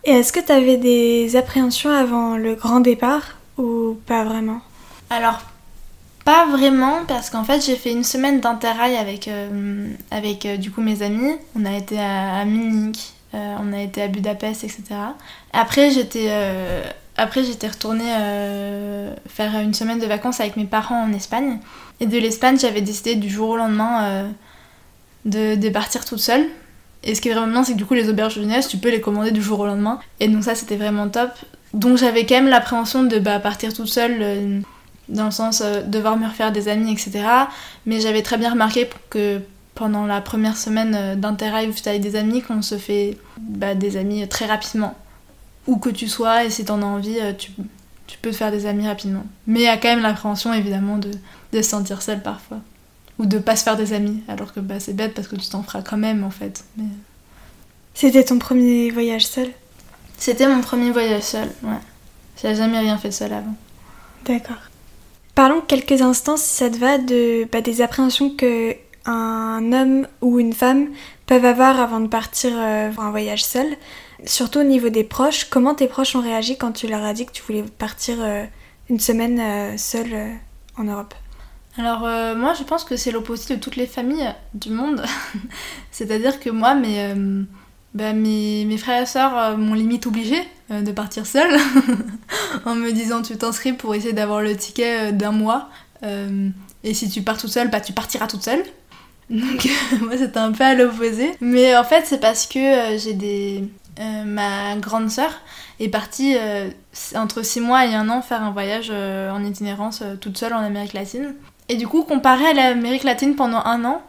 Et 0.06 0.10
est-ce 0.10 0.34
que 0.34 0.40
tu 0.40 0.52
avais 0.52 0.78
des 0.78 1.36
appréhensions 1.36 1.92
avant 1.92 2.36
le 2.36 2.56
grand 2.56 2.80
départ 2.80 3.38
ou 3.60 4.00
pas 4.08 4.24
vraiment? 4.24 4.62
Alors, 5.12 5.42
pas 6.26 6.46
vraiment, 6.46 7.06
parce 7.08 7.30
qu'en 7.30 7.44
fait, 7.44 7.66
j'ai 7.66 7.76
fait 7.76 7.92
une 7.92 8.04
semaine 8.04 8.40
d'interrail 8.40 8.96
avec, 8.96 9.28
euh, 9.28 9.88
avec 10.12 10.46
euh, 10.46 10.58
du 10.58 10.72
coup 10.72 10.82
mes 10.82 11.02
amis. 11.02 11.34
On 11.56 11.66
a 11.66 11.76
été 11.76 12.00
à, 12.00 12.46
Munich, 12.46 13.14
euh, 13.34 13.56
on 13.60 13.74
a 13.74 13.82
été 13.82 14.04
à 14.04 14.08
Budapest, 14.08 14.64
etc. 14.64 14.84
Après, 15.54 15.92
j'étais 15.92 16.30
après 17.18 17.44
j'étais 17.44 17.68
retournée 17.68 18.12
faire 19.28 19.60
une 19.60 19.74
semaine 19.74 20.00
de 20.00 20.06
vacances 20.06 20.40
avec 20.40 20.58
mes 20.58 20.66
parents 20.66 21.04
en 21.04 21.14
Espagne. 21.14 21.60
Et 22.00 22.06
de 22.06 22.18
l'Espagne, 22.18 22.58
j'avais 22.58 22.82
décidé 22.82 23.16
du 23.16 23.30
jour 23.30 23.50
au 23.50 23.58
lendemain 23.58 24.32
de, 25.26 25.70
partir 25.70 26.06
toute 26.06 26.20
seule. 26.20 26.48
Et 27.04 27.16
ce 27.16 27.22
qui 27.22 27.30
est 27.30 27.34
vraiment 27.34 27.52
bien, 27.52 27.64
c'est 27.64 27.74
que 27.74 27.78
du 27.78 27.86
coup, 27.86 27.96
les 27.96 28.10
auberges 28.10 28.36
de 28.36 28.42
jeunesse, 28.44 28.68
tu 28.68 28.78
peux 28.78 28.90
les 28.90 29.02
commander 29.02 29.32
du 29.32 29.42
jour 29.42 29.60
au 29.60 29.66
lendemain. 29.66 30.00
Et 30.20 30.28
donc 30.28 30.44
ça, 30.44 30.56
c'était 30.56 30.78
vraiment 30.78 31.10
top. 31.10 31.32
Donc 31.74 31.98
j'avais 31.98 32.26
quand 32.26 32.36
même 32.36 32.48
l'appréhension 32.48 33.04
de 33.04 33.20
bah, 33.20 33.40
partir 33.40 33.74
toute 33.74 33.88
seule 33.88 34.64
dans 35.09 35.25
le 35.25 35.31
sens 35.31 35.62
euh, 35.62 35.81
devoir 35.81 36.18
me 36.18 36.27
refaire 36.27 36.51
des 36.51 36.68
amis, 36.68 36.92
etc. 36.92 37.25
Mais 37.86 38.00
j'avais 38.00 38.21
très 38.21 38.38
bien 38.38 38.51
remarqué 38.51 38.89
que 39.09 39.42
pendant 39.75 40.06
la 40.06 40.21
première 40.21 40.57
semaine 40.57 40.95
euh, 40.95 41.15
d'interrail 41.15 41.69
où 41.69 41.74
j'étais 41.74 41.92
avec 41.92 42.01
des 42.01 42.15
amis, 42.15 42.42
qu'on 42.42 42.62
se 42.62 42.77
fait 42.77 43.18
bah, 43.39 43.75
des 43.75 43.98
amis 43.98 44.27
très 44.27 44.45
rapidement. 44.45 44.95
Où 45.68 45.77
que 45.77 45.89
tu 45.89 46.07
sois, 46.07 46.45
et 46.45 46.50
si 46.50 46.65
t'en 46.65 46.81
as 46.81 46.86
envie, 46.86 47.19
euh, 47.19 47.33
tu, 47.33 47.51
tu, 48.07 48.18
peux 48.18 48.31
te 48.31 48.36
faire 48.36 48.51
des 48.51 48.65
amis 48.65 48.88
rapidement. 48.88 49.24
Mais 49.48 49.59
il 49.59 49.65
y 49.65 49.68
a 49.68 49.77
quand 49.77 49.89
même 49.89 50.01
l'appréhension, 50.01 50.53
évidemment, 50.53 50.98
de, 50.98 51.12
de, 51.53 51.62
se 51.62 51.69
sentir 51.69 52.01
seule 52.01 52.21
parfois. 52.21 52.59
Ou 53.19 53.25
de 53.25 53.38
pas 53.38 53.56
se 53.56 53.63
faire 53.63 53.77
des 53.77 53.94
amis, 53.94 54.24
alors 54.27 54.53
que 54.53 54.59
bah, 54.59 54.80
c'est 54.80 54.95
bête 54.95 55.13
parce 55.13 55.27
que 55.27 55.36
tu 55.36 55.48
t'en 55.50 55.62
feras 55.63 55.81
quand 55.81 55.98
même, 55.98 56.24
en 56.24 56.31
fait. 56.31 56.63
Mais... 56.77 56.86
C'était 57.94 58.24
ton 58.24 58.39
premier 58.39 58.89
voyage 58.89 59.27
seul? 59.27 59.50
C'était 60.18 60.48
mon 60.48 60.62
premier 60.62 60.92
voyage 60.92 61.24
seul, 61.24 61.50
ouais. 61.63 61.80
J'ai 62.42 62.56
jamais 62.56 62.80
rien 62.80 62.98
fait 62.98 63.12
seul 63.12 63.33
avant. 63.33 63.56
D'accord. 64.25 64.71
Parlons 65.42 65.62
quelques 65.62 66.04
instants, 66.04 66.38
si 66.38 66.50
ça 66.50 66.70
te 66.70 66.78
va, 66.78 67.00
de, 67.00 67.48
bah, 67.52 67.62
des 67.62 67.82
appréhensions 67.82 68.30
que 68.30 68.76
un 69.06 69.74
homme 69.74 70.08
ou 70.22 70.40
une 70.40 70.54
femme 70.54 70.90
peuvent 71.26 71.46
avoir 71.46 71.80
avant 71.80 72.00
de 72.00 72.06
partir 72.06 72.52
euh, 72.54 72.92
pour 72.92 73.04
un 73.04 73.10
voyage 73.10 73.44
seul. 73.44 73.66
Surtout 74.24 74.60
au 74.60 74.64
niveau 74.64 74.90
des 74.90 75.04
proches, 75.04 75.46
comment 75.46 75.74
tes 75.74 75.88
proches 75.88 76.16
ont 76.16 76.22
réagi 76.22 76.60
quand 76.60 76.74
tu 76.74 76.86
leur 76.86 77.04
as 77.04 77.14
dit 77.14 77.26
que 77.26 77.32
tu 77.32 77.42
voulais 77.42 77.64
partir 77.64 78.18
euh, 78.20 78.44
une 78.88 79.00
semaine 79.00 79.40
euh, 79.40 79.78
seule 79.78 80.16
en 80.78 80.84
Europe? 80.84 81.16
Alors 81.76 82.02
moi 82.38 82.54
je 82.54 82.64
pense 82.64 82.84
que 82.84 82.96
c'est 82.96 83.10
l'opposé 83.10 83.56
de 83.56 83.60
toutes 83.60 83.78
les 83.78 83.88
familles 83.88 84.36
du 84.54 84.70
monde. 84.70 85.04
C'est-à-dire 85.92 86.40
que 86.40 86.52
moi 86.52 86.76
mes, 86.76 87.16
bah, 87.94 88.14
mes, 88.14 88.66
mes, 88.66 88.78
frères 88.78 89.04
et 89.04 89.06
sœurs 89.06 89.58
m'ont 89.58 89.74
limite 89.74 90.06
obligée 90.08 90.48
euh, 90.72 90.82
de 90.82 90.92
partir 90.92 91.26
seule 91.26 91.54
en 92.66 92.76
me 92.76 92.92
disant 92.92 93.22
tu 93.22 93.36
t'inscris 93.36 93.74
pour 93.74 93.94
essayer 93.94 94.14
d'avoir 94.14 94.42
le 94.42 94.56
ticket 94.56 95.10
euh, 95.10 95.12
d'un 95.12 95.32
mois 95.32 95.70
euh, 96.04 96.50
et 96.84 96.94
si 96.94 97.10
tu 97.10 97.24
pars 97.24 97.38
toute 97.38 97.50
seule 97.50 97.70
bah 97.70 97.82
tu 97.82 97.94
partiras 97.94 98.28
toute 98.28 98.44
seule. 98.44 98.64
Donc 99.30 99.68
moi 100.02 100.18
c'était 100.18 100.38
un 100.38 100.52
peu 100.52 100.64
à 100.64 100.74
l'opposé. 100.76 101.32
Mais 101.42 101.76
en 101.76 101.84
fait 101.84 102.06
c'est 102.06 102.20
parce 102.20 102.46
que 102.46 102.98
j'ai 102.98 103.14
des 103.14 103.64
ma 104.26 104.76
grande 104.78 105.12
sœur 105.12 105.32
est 105.80 105.90
partie 105.90 106.36
entre 107.16 107.44
6 107.44 107.60
mois 107.60 107.86
et 107.86 107.94
un 107.94 108.10
an 108.10 108.22
faire 108.22 108.42
un 108.42 108.52
voyage 108.52 108.90
en 108.90 109.44
itinérance 109.44 110.02
toute 110.22 110.38
seule 110.38 110.54
en 110.54 110.60
Amérique 110.60 110.94
latine. 110.94 111.36
Et 111.70 111.76
du 111.76 111.88
coup 111.88 112.04
comparé 112.04 112.46
à 112.46 112.54
l'Amérique 112.54 113.04
latine 113.04 113.36
pendant 113.36 113.64
un 113.64 113.84
an 113.86 114.02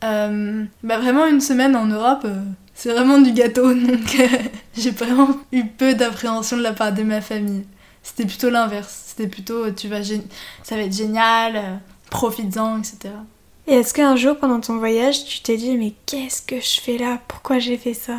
bah 0.00 0.98
vraiment 0.98 1.26
une 1.26 1.40
semaine 1.40 1.76
en 1.76 1.86
Europe 1.86 2.26
c'est 2.76 2.92
vraiment 2.92 3.18
du 3.18 3.32
gâteau, 3.32 3.72
donc 3.74 4.20
euh, 4.20 4.28
j'ai 4.76 4.90
vraiment 4.90 5.30
eu 5.50 5.64
peu 5.64 5.94
d'appréhension 5.94 6.58
de 6.58 6.62
la 6.62 6.74
part 6.74 6.92
de 6.92 7.02
ma 7.02 7.22
famille. 7.22 7.64
C'était 8.02 8.26
plutôt 8.26 8.50
l'inverse. 8.50 9.04
C'était 9.06 9.28
plutôt, 9.28 9.70
tu 9.72 9.88
vas, 9.88 10.04
ça 10.04 10.76
va 10.76 10.82
être 10.82 10.94
génial, 10.94 11.56
euh, 11.56 11.76
profites-en, 12.10 12.78
etc. 12.78 13.14
Et 13.66 13.74
est-ce 13.74 13.94
qu'un 13.94 14.14
jour 14.14 14.36
pendant 14.36 14.60
ton 14.60 14.76
voyage, 14.76 15.24
tu 15.24 15.40
t'es 15.40 15.56
dit, 15.56 15.76
mais 15.76 15.94
qu'est-ce 16.04 16.42
que 16.42 16.60
je 16.60 16.80
fais 16.80 16.98
là? 16.98 17.18
Pourquoi 17.26 17.58
j'ai 17.58 17.78
fait 17.78 17.94
ça? 17.94 18.18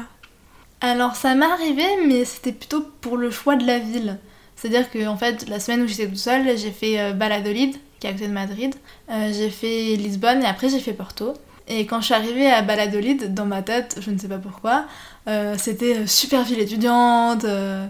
Alors 0.81 1.15
ça 1.15 1.35
m'est 1.35 1.45
arrivé, 1.45 1.85
mais 2.07 2.25
c'était 2.25 2.51
plutôt 2.51 2.83
pour 2.99 3.15
le 3.15 3.29
choix 3.29 3.55
de 3.55 3.65
la 3.65 3.77
ville. 3.77 4.17
C'est-à-dire 4.55 4.89
que 4.89 5.07
en 5.07 5.17
fait, 5.17 5.47
la 5.47 5.59
semaine 5.59 5.83
où 5.83 5.87
j'étais 5.87 6.07
toute 6.07 6.17
seule, 6.17 6.57
j'ai 6.57 6.71
fait 6.71 6.99
euh, 6.99 7.13
Valladolid, 7.13 7.75
qui 7.99 8.07
est 8.07 8.09
à 8.09 8.13
côté 8.13 8.27
de 8.27 8.33
Madrid. 8.33 8.75
j'ai 9.07 9.51
fait 9.51 9.95
Lisbonne 9.95 10.41
et 10.41 10.47
après 10.47 10.69
j'ai 10.69 10.79
fait 10.79 10.93
Porto. 10.93 11.33
Et 11.67 11.85
quand 11.85 11.99
je 11.99 12.05
suis 12.05 12.13
arrivée 12.13 12.49
à 12.49 12.61
Baladolid, 12.61 13.33
dans 13.33 13.45
ma 13.45 13.61
tête, 13.61 13.99
je 13.99 14.09
ne 14.09 14.17
sais 14.17 14.29
pas 14.29 14.37
pourquoi, 14.37 14.85
euh, 15.27 15.55
c'était 15.57 15.97
euh, 15.97 16.07
super 16.07 16.43
ville 16.43 16.59
étudiante, 16.59 17.43
euh, 17.43 17.85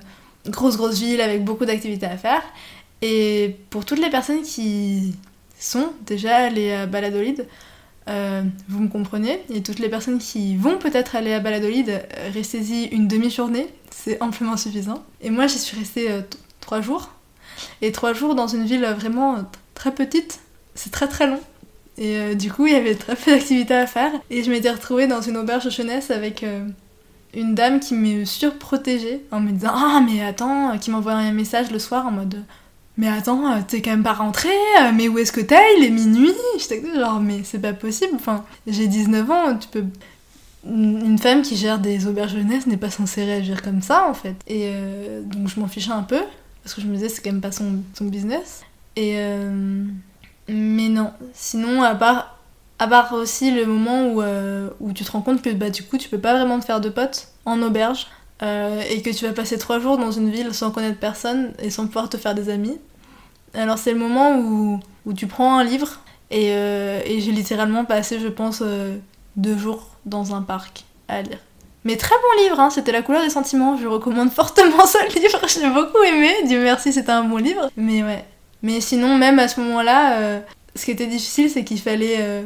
grosse 0.48 0.78
grosse 0.78 1.00
ville 1.00 1.22
avec 1.22 1.44
beaucoup 1.44 1.66
d'activités 1.66 2.08
à 2.08 2.18
faire. 2.18 2.42
Et 3.04 3.56
pour 3.70 3.86
toutes 3.86 4.00
les 4.00 4.10
personnes 4.10 4.42
qui 4.42 5.16
sont 5.60 5.94
déjà 6.02 6.38
allées 6.38 6.74
à 6.74 6.86
Baladolid, 6.88 7.46
vous 8.70 8.80
me 8.80 8.88
comprenez, 8.88 9.42
et 9.54 9.62
toutes 9.62 9.80
les 9.80 9.90
personnes 9.90 10.18
qui 10.18 10.56
vont 10.56 10.78
peut-être 10.78 11.18
aller 11.18 11.34
à 11.34 11.42
Baladolid, 11.42 12.02
restez-y 12.34 12.86
une 12.86 13.08
demi-journée, 13.08 13.68
c'est 13.92 14.22
amplement 14.24 14.56
suffisant. 14.56 15.04
Et 15.22 15.30
moi 15.30 15.46
j'y 15.48 15.60
suis 15.60 15.78
restée 15.78 16.08
trois 16.62 16.80
jours. 16.80 17.12
Et 17.82 17.92
trois 17.92 18.14
jours 18.14 18.34
dans 18.34 18.48
une 18.48 18.66
ville 18.66 18.86
vraiment 18.98 19.44
très 19.76 19.94
petite, 19.94 20.40
c'est 20.74 20.92
très 20.92 21.08
très 21.08 21.28
long. 21.28 21.42
Et 21.98 22.18
euh, 22.18 22.36
du 22.36 22.52
coup, 22.52 22.68
il 22.68 22.74
y 22.74 22.76
avait 22.76 22.96
très 22.96 23.16
peu 23.16 23.32
d'activités 23.32 23.74
à 23.74 23.88
faire. 23.88 24.12
Et 24.30 24.44
je 24.44 24.52
m'étais 24.52 24.72
retrouvée 24.72 25.08
dans 25.08 25.22
une 25.22 25.38
auberge 25.38 25.70
jeunesse 25.70 26.12
avec 26.12 26.44
euh, 26.44 26.68
une 27.34 27.56
dame 27.56 27.80
qui 27.80 27.96
me 27.96 28.24
surprotégeait 28.26 29.22
en 29.32 29.40
me 29.40 29.52
disant 29.52 29.72
Ah, 29.74 30.02
mais 30.06 30.24
attends, 30.24 30.74
euh, 30.74 30.78
qui 30.78 30.92
m'envoyait 30.92 31.28
un 31.28 31.34
message 31.34 31.72
le 31.72 31.80
soir 31.80 32.06
en 32.06 32.12
mode 32.12 32.44
Mais 32.98 33.08
attends, 33.08 33.62
t'es 33.64 33.82
quand 33.82 33.92
même 33.92 34.04
pas 34.04 34.14
rentrée, 34.14 34.50
mais 34.94 35.08
où 35.08 35.18
est-ce 35.18 35.32
que 35.32 35.42
t'es? 35.42 35.60
Il 35.78 35.86
est 35.86 35.90
minuit 35.90 36.34
J'étais 36.60 36.84
genre, 36.96 37.20
mais 37.20 37.42
c'est 37.44 37.60
pas 37.60 37.74
possible. 37.74 38.14
Enfin, 38.16 38.46
j'ai 38.68 38.88
19 38.88 39.32
ans, 39.32 39.58
tu 39.58 39.68
peux. 39.68 39.86
Une 40.66 41.18
femme 41.18 41.44
qui 41.44 41.56
gère 41.56 41.80
des 41.80 42.08
auberges 42.08 42.34
jeunesse 42.34 42.68
n'est 42.68 42.78
pas 42.78 42.90
censée 42.90 43.24
réagir 43.24 43.62
comme 43.62 43.82
ça 43.82 44.10
en 44.10 44.14
fait. 44.14 44.36
Et 44.48 44.70
donc 45.24 45.48
je 45.48 45.60
m'en 45.62 45.68
fichais 45.68 45.92
un 45.92 46.04
peu, 46.04 46.20
parce 46.62 46.76
que 46.76 46.82
je 46.82 46.88
me 46.88 46.96
disais 46.96 47.08
c'est 47.08 47.22
quand 47.22 47.32
même 47.32 47.42
pas 47.42 47.54
son, 47.54 47.82
son 47.94 48.06
business. 48.06 48.64
Et. 48.96 49.18
Mais 50.48 50.90
non, 50.90 51.12
sinon, 51.34 51.84
à 51.84 51.96
part, 51.96 52.38
à 52.80 52.88
part 52.88 53.14
aussi 53.14 53.52
le 53.52 53.66
moment 53.66 54.08
où, 54.08 54.22
euh, 54.22 54.70
où 54.80 54.94
tu 54.94 55.04
te 55.04 55.12
rends 55.12 55.22
compte 55.22 55.42
que 55.42 55.50
bah, 55.50 55.70
du 55.70 55.84
coup 55.84 55.98
tu 55.98 56.10
peux 56.10 56.20
pas 56.20 56.34
vraiment 56.34 56.60
te 56.60 56.66
faire 56.66 56.80
de 56.80 56.90
potes 56.90 57.30
en 57.46 57.62
auberge 57.62 58.08
euh, 58.44 58.82
et 58.90 59.02
que 59.02 59.10
tu 59.10 59.26
vas 59.26 59.34
passer 59.34 59.58
trois 59.58 59.80
jours 59.80 59.98
dans 59.98 60.12
une 60.12 60.30
ville 60.30 60.54
sans 60.54 60.72
connaître 60.72 61.00
personne 61.00 61.54
et 61.60 61.72
sans 61.72 61.88
pouvoir 61.88 62.10
te 62.10 62.18
faire 62.18 62.36
des 62.36 62.50
amis. 62.50 62.78
Alors 63.54 63.78
c'est 63.78 63.94
le 63.94 64.00
moment 64.00 64.38
où, 64.38 64.80
où, 65.06 65.14
tu 65.14 65.26
prends 65.26 65.58
un 65.58 65.64
livre 65.64 66.00
et, 66.30 66.52
euh, 66.52 67.02
et 67.06 67.20
j'ai 67.20 67.32
littéralement 67.32 67.86
passé, 67.86 68.20
je 68.20 68.28
pense, 68.28 68.62
deux 69.36 69.58
jours 69.58 69.88
dans 70.06 70.36
un 70.36 70.42
parc 70.42 70.86
à 71.08 71.22
lire. 71.22 71.40
Mais 71.84 71.96
très 71.96 72.16
bon 72.16 72.44
livre, 72.44 72.60
hein, 72.60 72.70
c'était 72.70 72.92
La 72.92 73.02
couleur 73.02 73.22
des 73.22 73.30
sentiments, 73.30 73.78
je 73.78 73.88
recommande 73.88 74.30
fortement 74.30 74.86
ce 74.86 75.18
livre, 75.18 75.40
j'ai 75.48 75.70
beaucoup 75.70 76.04
aimé, 76.04 76.30
Dieu 76.46 76.62
merci 76.62 76.92
c'était 76.92 77.12
un 77.12 77.24
bon 77.24 77.38
livre. 77.38 77.72
Mais 77.78 78.04
ouais, 78.04 78.26
mais 78.64 78.82
sinon, 78.82 79.18
même 79.18 79.40
à 79.40 79.48
ce 79.48 79.60
moment-là, 79.62 80.20
euh, 80.20 80.40
ce 80.76 80.86
qui 80.86 80.92
était 80.92 81.08
difficile, 81.08 81.50
c'est 81.50 81.64
qu'il 81.64 81.80
fallait 81.80 82.18
euh, 82.20 82.44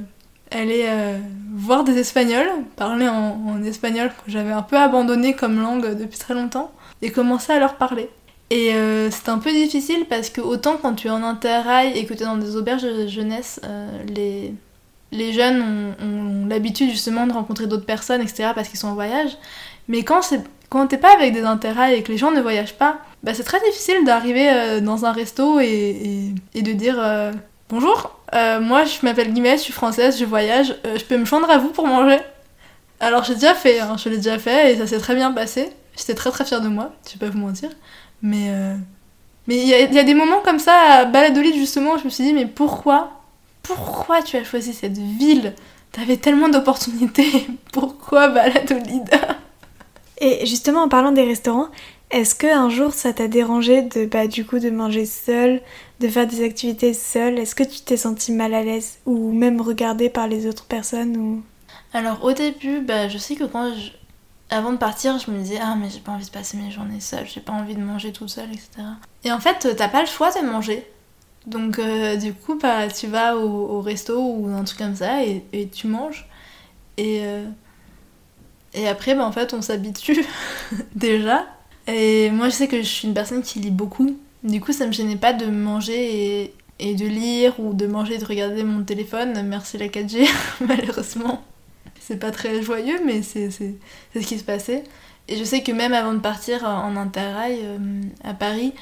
aller 0.51 0.85
euh, 0.85 1.17
voir 1.53 1.83
des 1.83 1.97
Espagnols, 1.97 2.49
parler 2.75 3.07
en, 3.07 3.63
espagnol 3.63 4.09
que 4.25 4.31
j'avais 4.31 4.51
un 4.51 4.63
peu 4.63 4.77
abandonné 4.77 5.35
comme 5.35 5.61
langue 5.61 5.95
depuis 5.97 6.19
très 6.19 6.33
longtemps, 6.33 6.71
et 7.01 7.11
commencer 7.11 7.53
à 7.53 7.59
leur 7.59 7.75
parler. 7.75 8.09
Et 8.49 8.73
c'est 9.11 9.29
un 9.29 9.37
peu 9.37 9.49
difficile 9.53 10.07
parce 10.09 10.29
que 10.29 10.41
autant 10.41 10.75
quand 10.75 10.93
tu 10.93 11.07
es 11.07 11.09
en 11.09 11.23
interrail 11.23 11.97
et 11.97 12.05
que 12.05 12.13
tu 12.13 12.23
es 12.23 12.25
dans 12.25 12.35
des 12.35 12.57
auberges 12.57 12.83
de 12.83 13.07
jeunesse, 13.07 13.61
les, 14.13 14.53
les 15.13 15.31
jeunes 15.31 15.95
ont, 16.01 16.47
l'habitude 16.47 16.89
justement 16.89 17.27
de 17.27 17.31
rencontrer 17.31 17.67
d'autres 17.67 17.85
personnes, 17.85 18.19
etc., 18.19 18.49
parce 18.53 18.67
qu'ils 18.67 18.77
sont 18.77 18.89
en 18.89 18.93
voyage. 18.93 19.37
Mais 19.87 20.03
quand 20.03 20.21
c'est 20.21 20.41
quand 20.71 20.87
t'es 20.87 20.97
pas 20.97 21.13
avec 21.13 21.33
des 21.33 21.43
intérêts 21.43 21.99
et 21.99 22.01
que 22.01 22.13
les 22.13 22.17
gens 22.17 22.31
ne 22.31 22.39
voyagent 22.39 22.75
pas, 22.75 22.99
bah 23.23 23.33
c'est 23.33 23.43
très 23.43 23.59
difficile 23.59 24.05
d'arriver 24.05 24.49
euh, 24.49 24.79
dans 24.79 25.05
un 25.05 25.11
resto 25.11 25.59
et, 25.59 26.33
de 26.55 26.71
dire 26.71 26.95
euh, 26.97 27.33
bonjour, 27.67 28.17
euh, 28.33 28.61
moi 28.61 28.85
je 28.85 28.99
m'appelle 29.03 29.33
Guillemette, 29.33 29.59
je 29.59 29.63
suis 29.65 29.73
française, 29.73 30.17
je 30.17 30.23
voyage, 30.23 30.73
je 30.85 31.03
peux 31.03 31.17
me 31.17 31.25
joindre 31.25 31.49
à 31.51 31.57
vous 31.57 31.71
pour 31.71 31.87
manger. 31.87 32.19
Alors 33.01 33.25
j'ai 33.25 33.33
déjà 33.33 33.53
fait, 33.53 33.81
hein, 33.81 33.97
je 34.01 34.07
l'ai 34.07 34.15
déjà 34.15 34.39
fait 34.39 34.71
et 34.71 34.77
ça 34.77 34.87
s'est 34.87 34.99
très 34.99 35.13
bien 35.13 35.33
passé. 35.33 35.69
J'étais 35.97 36.15
très 36.15 36.31
très 36.31 36.45
fière 36.45 36.61
de 36.61 36.69
moi, 36.69 36.93
je 37.05 37.19
vais 37.19 37.27
pas 37.27 37.29
vous 37.29 37.39
mentir. 37.39 37.69
Mais 38.21 38.49
mais 39.47 39.57
il 39.57 39.67
y, 39.67 39.99
a 39.99 40.03
des 40.03 40.13
moments 40.13 40.39
comme 40.39 40.59
ça 40.59 40.73
à 40.73 41.05
Baladolid 41.05 41.55
justement, 41.55 41.97
je 41.97 42.05
me 42.05 42.09
suis 42.09 42.23
dit 42.23 42.33
mais 42.33 42.45
pourquoi 42.45 43.11
pourquoi 43.61 44.21
tu 44.21 44.37
as 44.37 44.45
choisi 44.45 44.71
cette 44.73 44.97
ville? 44.97 45.53
T'avais 45.91 46.15
tellement 46.15 46.47
d'opportunités, 46.47 47.47
pourquoi 47.73 48.29
Valladolid? 48.29 49.09
Et 50.21 50.45
justement 50.45 50.83
en 50.83 50.87
parlant 50.87 51.11
des 51.11 51.23
restaurants, 51.23 51.69
est-ce 52.11 52.35
que 52.35 52.47
un 52.47 52.69
jour 52.69 52.93
ça 52.93 53.11
t'a 53.11 53.27
dérangé 53.27 53.81
de 53.81 54.05
bah 54.05 54.27
du 54.27 54.45
coup 54.45 54.59
de 54.59 54.69
manger 54.69 55.05
seul, 55.05 55.61
de 55.99 56.07
faire 56.07 56.27
des 56.27 56.43
activités 56.43 56.93
seul? 56.93 57.39
Est-ce 57.39 57.55
que 57.55 57.63
tu 57.63 57.81
t'es 57.81 57.97
senti 57.97 58.31
mal 58.31 58.53
à 58.53 58.63
l'aise 58.63 58.99
ou 59.07 59.33
même 59.33 59.59
regardé 59.59 60.09
par 60.09 60.27
les 60.27 60.45
autres 60.45 60.65
personnes 60.65 61.17
ou? 61.17 61.43
Alors 61.91 62.23
au 62.23 62.33
début, 62.33 62.81
bah 62.81 63.09
je 63.09 63.17
sais 63.17 63.35
que 63.35 63.45
quand 63.45 63.73
je... 63.73 63.89
avant 64.51 64.71
de 64.71 64.77
partir, 64.77 65.17
je 65.17 65.31
me 65.31 65.39
disais 65.39 65.59
ah 65.59 65.75
mais 65.75 65.89
j'ai 65.89 65.99
pas 65.99 66.11
envie 66.11 66.25
de 66.25 66.31
passer 66.31 66.55
mes 66.55 66.69
journées 66.69 66.99
seule, 66.99 67.25
j'ai 67.25 67.41
pas 67.41 67.53
envie 67.53 67.75
de 67.75 67.81
manger 67.81 68.11
toute 68.11 68.29
seule, 68.29 68.51
etc. 68.51 68.69
Et 69.23 69.31
en 69.31 69.39
fait, 69.39 69.75
t'as 69.75 69.89
pas 69.89 70.01
le 70.01 70.07
choix 70.07 70.29
de 70.31 70.45
manger. 70.45 70.85
Donc 71.47 71.79
euh, 71.79 72.15
du 72.15 72.35
coup, 72.35 72.59
bah, 72.59 72.87
tu 72.89 73.07
vas 73.07 73.35
au, 73.35 73.81
resto 73.81 74.21
ou 74.21 74.47
un 74.53 74.63
truc 74.63 74.77
comme 74.77 74.95
ça 74.95 75.23
et, 75.23 75.69
tu 75.73 75.87
manges. 75.87 76.27
Et, 76.97 77.21
euh, 77.23 77.45
et 78.73 78.87
après, 78.87 79.15
bah, 79.15 79.25
en 79.25 79.31
fait, 79.31 79.53
on 79.53 79.61
s'habitue 79.61 80.25
déjà. 80.95 81.45
Et 81.87 82.29
moi, 82.31 82.49
je 82.49 82.55
sais 82.55 82.67
que 82.67 82.77
je 82.77 82.87
suis 82.87 83.07
une 83.07 83.13
personne 83.13 83.41
qui 83.41 83.59
lit 83.59 83.71
beaucoup. 83.71 84.17
Du 84.43 84.61
coup, 84.61 84.71
ça 84.71 84.87
me 84.87 84.91
gênait 84.91 85.17
pas 85.17 85.33
de 85.33 85.45
manger 85.45 86.41
et, 86.41 86.53
et 86.79 86.95
de 86.95 87.05
lire 87.05 87.59
ou 87.59 87.73
de 87.73 87.85
manger 87.85 88.15
et 88.15 88.17
de 88.17 88.25
regarder 88.25 88.63
mon 88.63 88.83
téléphone. 88.83 89.41
Merci 89.43 89.77
la 89.77 89.87
4G, 89.87 90.27
malheureusement. 90.61 91.43
C'est 91.99 92.17
pas 92.17 92.31
très 92.31 92.61
joyeux, 92.61 92.99
mais 93.05 93.21
c'est 93.21 93.51
ce 93.51 94.19
qui 94.19 94.39
se 94.39 94.43
passait. 94.43 94.83
Et 95.27 95.37
je 95.37 95.43
sais 95.43 95.61
que 95.61 95.71
même 95.71 95.93
avant 95.93 96.13
de 96.13 96.19
partir 96.19 96.65
en 96.65 96.95
interrail 96.97 97.59
euh, 97.63 98.01
à 98.23 98.33
Paris, 98.33 98.73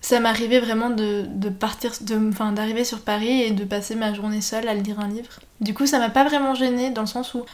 ça 0.00 0.20
m'arrivait 0.20 0.60
vraiment 0.60 0.90
de, 0.90 1.24
de 1.26 1.48
partir, 1.48 1.92
d'arriver 2.00 2.84
sur 2.84 3.00
Paris 3.00 3.42
et 3.42 3.50
de 3.50 3.64
passer 3.64 3.94
ma 3.94 4.12
journée 4.14 4.40
seule 4.40 4.68
à 4.68 4.74
lire 4.74 5.00
un 5.00 5.08
livre. 5.08 5.40
Du 5.60 5.74
coup, 5.74 5.86
ça 5.86 5.98
m'a 5.98 6.10
pas 6.10 6.24
vraiment 6.24 6.54
gênée 6.54 6.90
dans 6.90 7.00
le 7.00 7.06
sens 7.08 7.34
où 7.34 7.44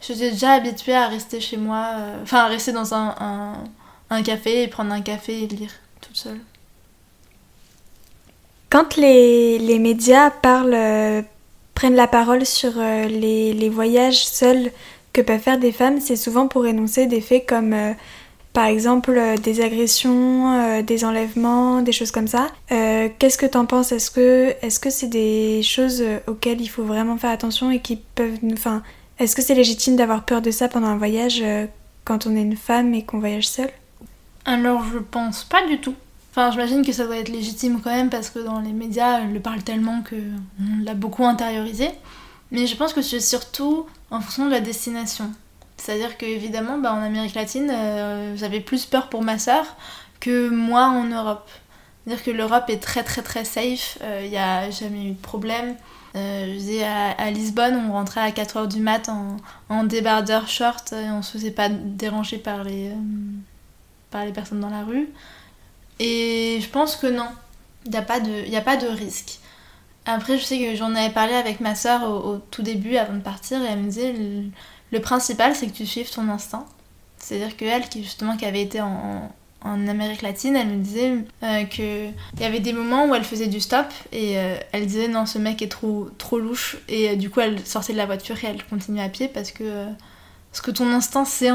j'étais 0.00 0.30
déjà 0.30 0.52
habituée 0.52 0.94
à 0.94 1.08
rester 1.08 1.40
chez 1.40 1.56
moi, 1.56 1.88
euh, 1.94 2.22
enfin 2.22 2.38
à 2.38 2.46
rester 2.46 2.72
dans 2.72 2.94
un, 2.94 3.54
un, 4.10 4.22
café 4.22 4.62
et 4.62 4.68
prendre 4.68 4.92
un 4.92 5.00
café 5.00 5.42
et 5.42 5.46
lire 5.46 5.70
toute 6.00 6.16
seule. 6.16 6.40
Quand 8.70 8.96
les, 8.96 9.58
les 9.58 9.78
médias 9.78 10.30
parlent, 10.30 10.74
euh, 10.74 11.22
prennent 11.74 11.94
la 11.94 12.08
parole 12.08 12.44
sur 12.44 12.72
euh, 12.76 13.04
les, 13.06 13.52
les, 13.52 13.68
voyages 13.68 14.24
seuls 14.26 14.70
que 15.12 15.20
peuvent 15.20 15.40
faire 15.40 15.58
des 15.58 15.72
femmes, 15.72 16.00
c'est 16.00 16.16
souvent 16.16 16.48
pour 16.48 16.66
énoncer 16.66 17.06
des 17.06 17.20
faits 17.20 17.46
comme 17.46 17.76
par 18.52 18.66
exemple 18.66 19.20
des 19.42 19.60
agressions, 19.60 20.82
des 20.82 21.04
enlèvements, 21.04 21.82
des 21.82 21.92
choses 21.92 22.10
comme 22.10 22.26
ça. 22.26 22.48
Qu'est-ce 22.68 23.38
que 23.38 23.46
t'en 23.46 23.64
penses? 23.64 23.92
Est-ce 23.92 24.10
que 24.10 24.54
est-ce 24.60 24.80
que 24.80 24.90
c'est 24.90 25.06
des 25.06 25.62
choses 25.62 26.02
auxquelles 26.26 26.60
il 26.60 26.66
faut 26.66 26.82
vraiment 26.82 27.16
faire 27.16 27.30
attention 27.30 27.70
et 27.70 27.78
qui 27.78 27.96
peuvent 28.16 28.38
nous, 28.42 28.56
est-ce 29.18 29.36
que 29.36 29.42
c'est 29.42 29.54
légitime 29.54 29.96
d'avoir 29.96 30.24
peur 30.24 30.42
de 30.42 30.50
ça 30.50 30.68
pendant 30.68 30.88
un 30.88 30.96
voyage 30.96 31.42
quand 32.04 32.26
on 32.26 32.36
est 32.36 32.42
une 32.42 32.56
femme 32.56 32.94
et 32.94 33.04
qu'on 33.04 33.18
voyage 33.18 33.48
seule? 33.48 33.70
Alors 34.44 34.84
je 34.92 34.98
pense 34.98 35.44
pas 35.44 35.66
du 35.66 35.78
tout. 35.78 35.94
Enfin, 36.30 36.50
j'imagine 36.50 36.84
que 36.84 36.90
ça 36.90 37.06
doit 37.06 37.16
être 37.16 37.28
légitime 37.28 37.80
quand 37.80 37.90
même 37.90 38.10
parce 38.10 38.28
que 38.28 38.40
dans 38.40 38.58
les 38.58 38.72
médias, 38.72 39.20
on 39.20 39.32
le 39.32 39.38
parle 39.38 39.62
tellement 39.62 40.02
que 40.02 40.16
on 40.16 40.84
l'a 40.84 40.94
beaucoup 40.94 41.24
intériorisé. 41.24 41.90
Mais 42.50 42.66
je 42.66 42.76
pense 42.76 42.92
que 42.92 43.02
c'est 43.02 43.20
surtout 43.20 43.86
en 44.10 44.20
fonction 44.20 44.46
de 44.46 44.50
la 44.50 44.60
destination. 44.60 45.30
C'est-à-dire 45.76 46.16
qu'évidemment, 46.16 46.78
bah, 46.78 46.92
en 46.92 47.02
Amérique 47.02 47.34
latine, 47.34 47.70
euh, 47.70 48.36
j'avais 48.36 48.60
plus 48.60 48.84
peur 48.84 49.08
pour 49.08 49.22
ma 49.22 49.38
sœur 49.38 49.64
que 50.18 50.48
moi 50.48 50.86
en 50.86 51.04
Europe. 51.04 51.48
C'est-à-dire 52.04 52.24
que 52.24 52.30
l'Europe 52.32 52.64
est 52.68 52.82
très 52.82 53.04
très 53.04 53.22
très 53.22 53.44
safe, 53.44 53.98
il 54.00 54.06
euh, 54.06 54.28
n'y 54.28 54.36
a 54.36 54.70
jamais 54.70 55.04
eu 55.04 55.10
de 55.10 55.20
problème. 55.20 55.76
Euh, 56.16 56.46
je 56.46 56.52
disais 56.52 56.84
à, 56.84 57.30
Lisbonne, 57.30 57.76
on 57.88 57.92
rentrait 57.92 58.20
à 58.20 58.30
4h 58.30 58.68
du 58.68 58.80
mat 58.80 59.08
en, 59.68 59.84
débardeur 59.84 60.48
short 60.48 60.92
et 60.92 61.10
on 61.10 61.22
se 61.22 61.32
faisait 61.32 61.50
pas 61.50 61.68
déranger 61.68 62.38
par 62.38 62.62
les, 62.62 62.92
par 64.10 64.24
les 64.24 64.32
personnes 64.32 64.60
dans 64.60 64.70
la 64.70 64.84
rue. 64.84 65.08
Et 65.98 66.58
je 66.60 66.68
pense 66.68 66.96
que 66.96 67.06
non, 67.06 67.28
il 67.84 67.90
n'y 67.90 67.96
a, 67.96 68.02
pas 68.02 68.20
de, 68.20 68.54
a 68.54 68.60
pas 68.60 68.76
de 68.76 68.86
risque. 68.86 69.40
Après, 70.06 70.38
je 70.38 70.44
sais 70.44 70.58
que 70.58 70.76
j'en 70.76 70.94
avais 70.94 71.12
parlé 71.12 71.34
avec 71.34 71.60
ma 71.60 71.72
au, 72.06 72.34
au, 72.34 72.38
tout 72.38 72.62
début 72.62 72.96
avant 72.96 73.14
de 73.14 73.22
partir 73.22 73.62
et 73.62 73.66
elle 73.66 73.80
me 73.80 73.90
disait 73.90 74.14
le 74.92 75.00
principal, 75.00 75.56
c'est 75.56 75.66
que 75.66 75.72
tu 75.72 75.86
suives 75.86 76.10
ton 76.10 76.28
instinct. 76.28 76.66
C'est-à-dire 77.16 77.56
qu'elle, 77.56 77.88
qui 77.88 78.04
justement 78.04 78.36
qui 78.36 78.44
avait 78.44 78.62
été 78.62 78.80
en, 78.80 79.32
Amérique 79.64 80.20
latine, 80.20 80.56
elle 80.56 80.68
me 80.68 80.82
disait 80.82 81.24
euh, 81.42 81.64
qu'il 81.64 82.12
y 82.38 82.44
avait 82.44 82.60
des 82.60 82.74
moments 82.74 83.06
où 83.06 83.14
elle 83.14 83.24
faisait 83.24 83.46
du 83.46 83.60
stop 83.60 83.86
et 84.12 84.38
euh, 84.38 84.56
elle 84.72 84.86
disait 84.86 85.08
non, 85.08 85.24
ce 85.24 85.38
mec 85.38 85.62
est 85.62 85.68
trop, 85.68 86.10
trop 86.18 86.38
louche. 86.38 86.76
Et 86.88 87.10
euh, 87.10 87.16
du 87.16 87.30
coup, 87.30 87.40
elle 87.40 87.64
sortait 87.66 87.94
de 87.94 87.98
la 87.98 88.04
voiture 88.04 88.36
et 88.44 88.48
elle 88.48 88.62
continuait 88.64 89.02
à 89.02 89.08
pied 89.08 89.26
parce 89.26 89.52
que, 89.52 89.86
parce 90.50 90.60
que 90.60 90.70
ton 90.70 90.90
instinct, 90.90 91.24
c'est 91.24 91.50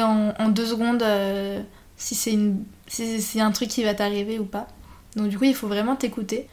en, 0.00 0.34
en, 0.38 0.48
deux 0.48 0.66
secondes 0.66 1.04
si 1.98 2.14
c'est 2.14 3.20
si, 3.20 3.40
un 3.40 3.50
truc 3.50 3.68
qui 3.68 3.84
va 3.84 3.94
t'arriver 3.94 4.38
ou 4.38 4.44
pas. 4.44 4.66
Donc, 5.14 5.28
du 5.28 5.38
coup, 5.38 5.44
il 5.44 5.54
faut 5.54 5.68
vraiment 5.68 5.96
t'écouter. 5.96 6.48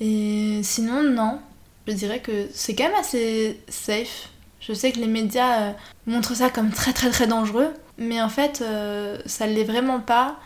Et 0.00 0.60
sinon, 0.64 1.04
non. 1.04 1.38
Je 1.86 1.92
dirais 1.92 2.20
que 2.20 2.48
c'est 2.52 2.74
quand 2.74 2.84
même 2.84 2.98
assez 2.98 3.60
safe 3.68 4.28
je 4.60 4.74
sais 4.74 4.92
que 4.92 4.98
les 4.98 5.06
médias 5.06 5.72
montrent 6.06 6.36
ça 6.36 6.50
comme 6.50 6.70
très 6.70 6.92
très 6.92 7.10
très 7.10 7.26
dangereux, 7.26 7.72
mais 8.00 8.20
en 8.20 8.28
fait 8.28 8.62
euh, 8.62 9.18
ça 9.26 9.46
ne 9.46 9.52
l'est 9.52 9.64
vraiment 9.64 10.00
pas. 10.00 10.38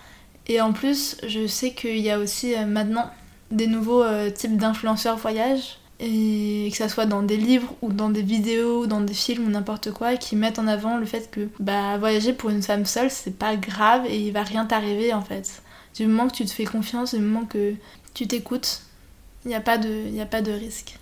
Et 0.47 0.61
en 0.61 0.75
plus, 0.75 1.17
je 1.27 1.47
sais 1.47 1.73
qu'il 1.73 2.01
y 2.01 2.11
a 2.11 2.19
aussi 2.19 2.55
euh, 2.55 2.67
maintenant 2.67 3.11
des 3.51 3.67
nouveaux 3.67 4.05
types 4.35 4.57
d'influenceurs 4.57 5.17
voyage, 5.17 5.79
et 6.01 6.69
que 6.71 6.77
ça 6.77 6.89
soit 6.89 7.07
dans 7.07 7.23
des 7.23 7.37
livres 7.37 7.75
ou 7.83 7.93
dans 7.93 8.11
des 8.11 8.23
vidéos, 8.23 8.83
ou 8.83 8.87
dans 8.87 9.01
des 9.01 9.15
films 9.15 9.47
ou 9.47 9.51
n'importe 9.51 9.93
quoi, 9.93 10.17
qui 10.17 10.37
mettent 10.37 10.59
en 10.59 10.67
avant 10.67 10.99
le 10.99 11.07
fait 11.07 11.31
que 11.31 11.49
bah, 11.61 11.97
voyager 11.99 12.33
pour 12.33 12.51
une 12.51 12.63
femme 12.63 12.85
seule, 12.85 13.11
c'est 13.11 13.39
pas 13.39 13.57
grave 13.57 14.05
et 14.07 14.19
il 14.19 14.33
va 14.33 14.43
rien 14.43 14.67
t'arriver 14.67 15.13
en 15.13 15.23
fait. 15.23 15.63
Du 15.95 16.07
moment 16.07 16.29
que 16.29 16.35
tu 16.35 16.45
te 16.45 16.51
fais 16.51 16.65
confiance, 16.65 17.15
du 17.15 17.21
moment 17.21 17.47
que 17.47 17.75
tu 18.13 18.27
t'écoutes, 18.27 18.83
il 19.45 19.49
n'y 19.49 19.55
a, 19.55 19.61
pas 19.61 19.79
de, 19.79 20.21
a 20.21 20.27
pas 20.27 20.43
de 20.43 20.53
risque. 20.53 20.99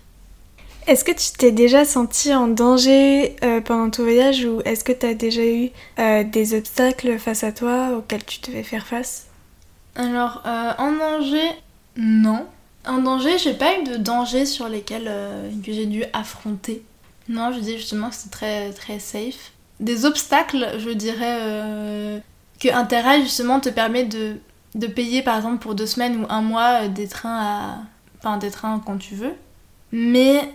Est-ce 0.85 1.05
que 1.05 1.11
tu 1.11 1.31
t'es 1.37 1.51
déjà 1.51 1.85
senti 1.85 2.33
en 2.33 2.47
danger 2.47 3.37
euh, 3.43 3.61
pendant 3.61 3.89
ton 3.89 4.03
voyage 4.03 4.43
ou 4.43 4.61
est-ce 4.65 4.83
que 4.83 4.91
tu 4.91 5.05
as 5.05 5.13
déjà 5.13 5.45
eu 5.45 5.69
euh, 5.99 6.23
des 6.25 6.53
obstacles 6.53 7.17
face 7.19 7.43
à 7.43 7.53
toi 7.53 7.91
auxquels 7.97 8.25
tu 8.25 8.41
devais 8.41 8.63
faire 8.63 8.85
face? 8.85 9.27
Alors, 9.95 10.43
euh, 10.45 10.73
en 10.77 10.91
danger, 10.91 11.51
non. 11.95 12.45
En 12.85 12.97
danger, 12.97 13.37
j'ai 13.37 13.53
pas 13.53 13.79
eu 13.79 13.83
de 13.83 13.95
danger 13.95 14.45
sur 14.45 14.67
lesquels 14.67 15.09
que 15.65 15.71
j'ai 15.71 15.85
dû 15.85 16.03
affronter. 16.11 16.83
Non, 17.29 17.53
je 17.53 17.59
dis 17.59 17.77
justement 17.77 18.09
que 18.09 18.15
c'est 18.15 18.31
très, 18.31 18.73
très 18.73 18.99
safe. 18.99 19.53
Des 19.79 20.03
obstacles, 20.03 20.67
je 20.79 20.89
dirais 20.89 22.21
que 22.59 22.67
Interrail 22.73 23.23
justement 23.23 23.61
te 23.61 23.69
permet 23.69 24.03
de, 24.03 24.35
de 24.75 24.87
payer 24.87 25.21
par 25.21 25.37
exemple 25.37 25.59
pour 25.59 25.75
deux 25.75 25.85
semaines 25.85 26.21
ou 26.21 26.25
un 26.27 26.41
mois 26.41 26.89
des 26.89 27.07
trains 27.07 27.39
à. 27.39 27.77
Enfin, 28.19 28.37
des 28.37 28.51
trains 28.51 28.81
quand 28.85 28.97
tu 28.97 29.15
veux. 29.15 29.33
Mais 29.93 30.49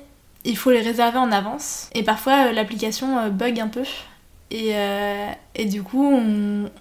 il 0.44 0.56
faut 0.56 0.70
les 0.70 0.80
réserver 0.80 1.18
en 1.18 1.32
avance. 1.32 1.90
Et 1.94 2.02
parfois, 2.02 2.48
euh, 2.48 2.52
l'application 2.52 3.18
euh, 3.18 3.28
bug 3.30 3.60
un 3.60 3.68
peu. 3.68 3.82
Et, 4.50 4.70
euh, 4.72 5.30
et 5.54 5.66
du 5.66 5.82
coup, 5.82 6.10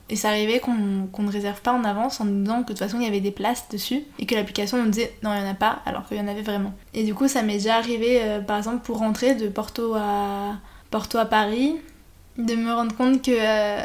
et 0.08 0.16
ça 0.16 0.30
arrivait 0.30 0.62
qu'on 0.62 0.72
ne 0.74 1.32
réserve 1.32 1.60
pas 1.62 1.74
en 1.74 1.84
avance 1.84 2.22
en 2.22 2.26
nous 2.26 2.44
disant 2.44 2.60
que 2.60 2.62
de 2.62 2.68
toute 2.68 2.80
façon 2.80 2.98
il 2.98 3.04
y 3.04 3.08
avait 3.08 3.20
des 3.20 3.32
places 3.32 3.68
dessus 3.70 4.04
et 4.20 4.26
que 4.26 4.36
l'application 4.36 4.82
nous 4.82 4.90
disait 4.90 5.14
non, 5.22 5.34
il 5.34 5.42
n'y 5.42 5.46
en 5.46 5.52
a 5.52 5.54
pas 5.54 5.80
alors 5.86 6.08
qu'il 6.08 6.16
y 6.16 6.22
en 6.22 6.30
avait 6.30 6.44
vraiment. 6.44 6.74
Et 6.94 7.04
du 7.04 7.14
coup, 7.14 7.28
ça 7.28 7.42
m'est 7.42 7.56
déjà 7.56 7.76
arrivé 7.76 8.22
par 8.48 8.58
exemple 8.58 8.86
pour 8.86 9.00
rentrer 9.00 9.36
de 9.36 9.50
Porto 9.50 9.96
à, 9.96 10.54
Porto 10.92 11.18
à 11.18 11.26
Paris 11.26 11.76
de 12.38 12.56
me 12.56 12.72
rendre 12.72 12.96
compte 12.96 13.22
que, 13.22 13.82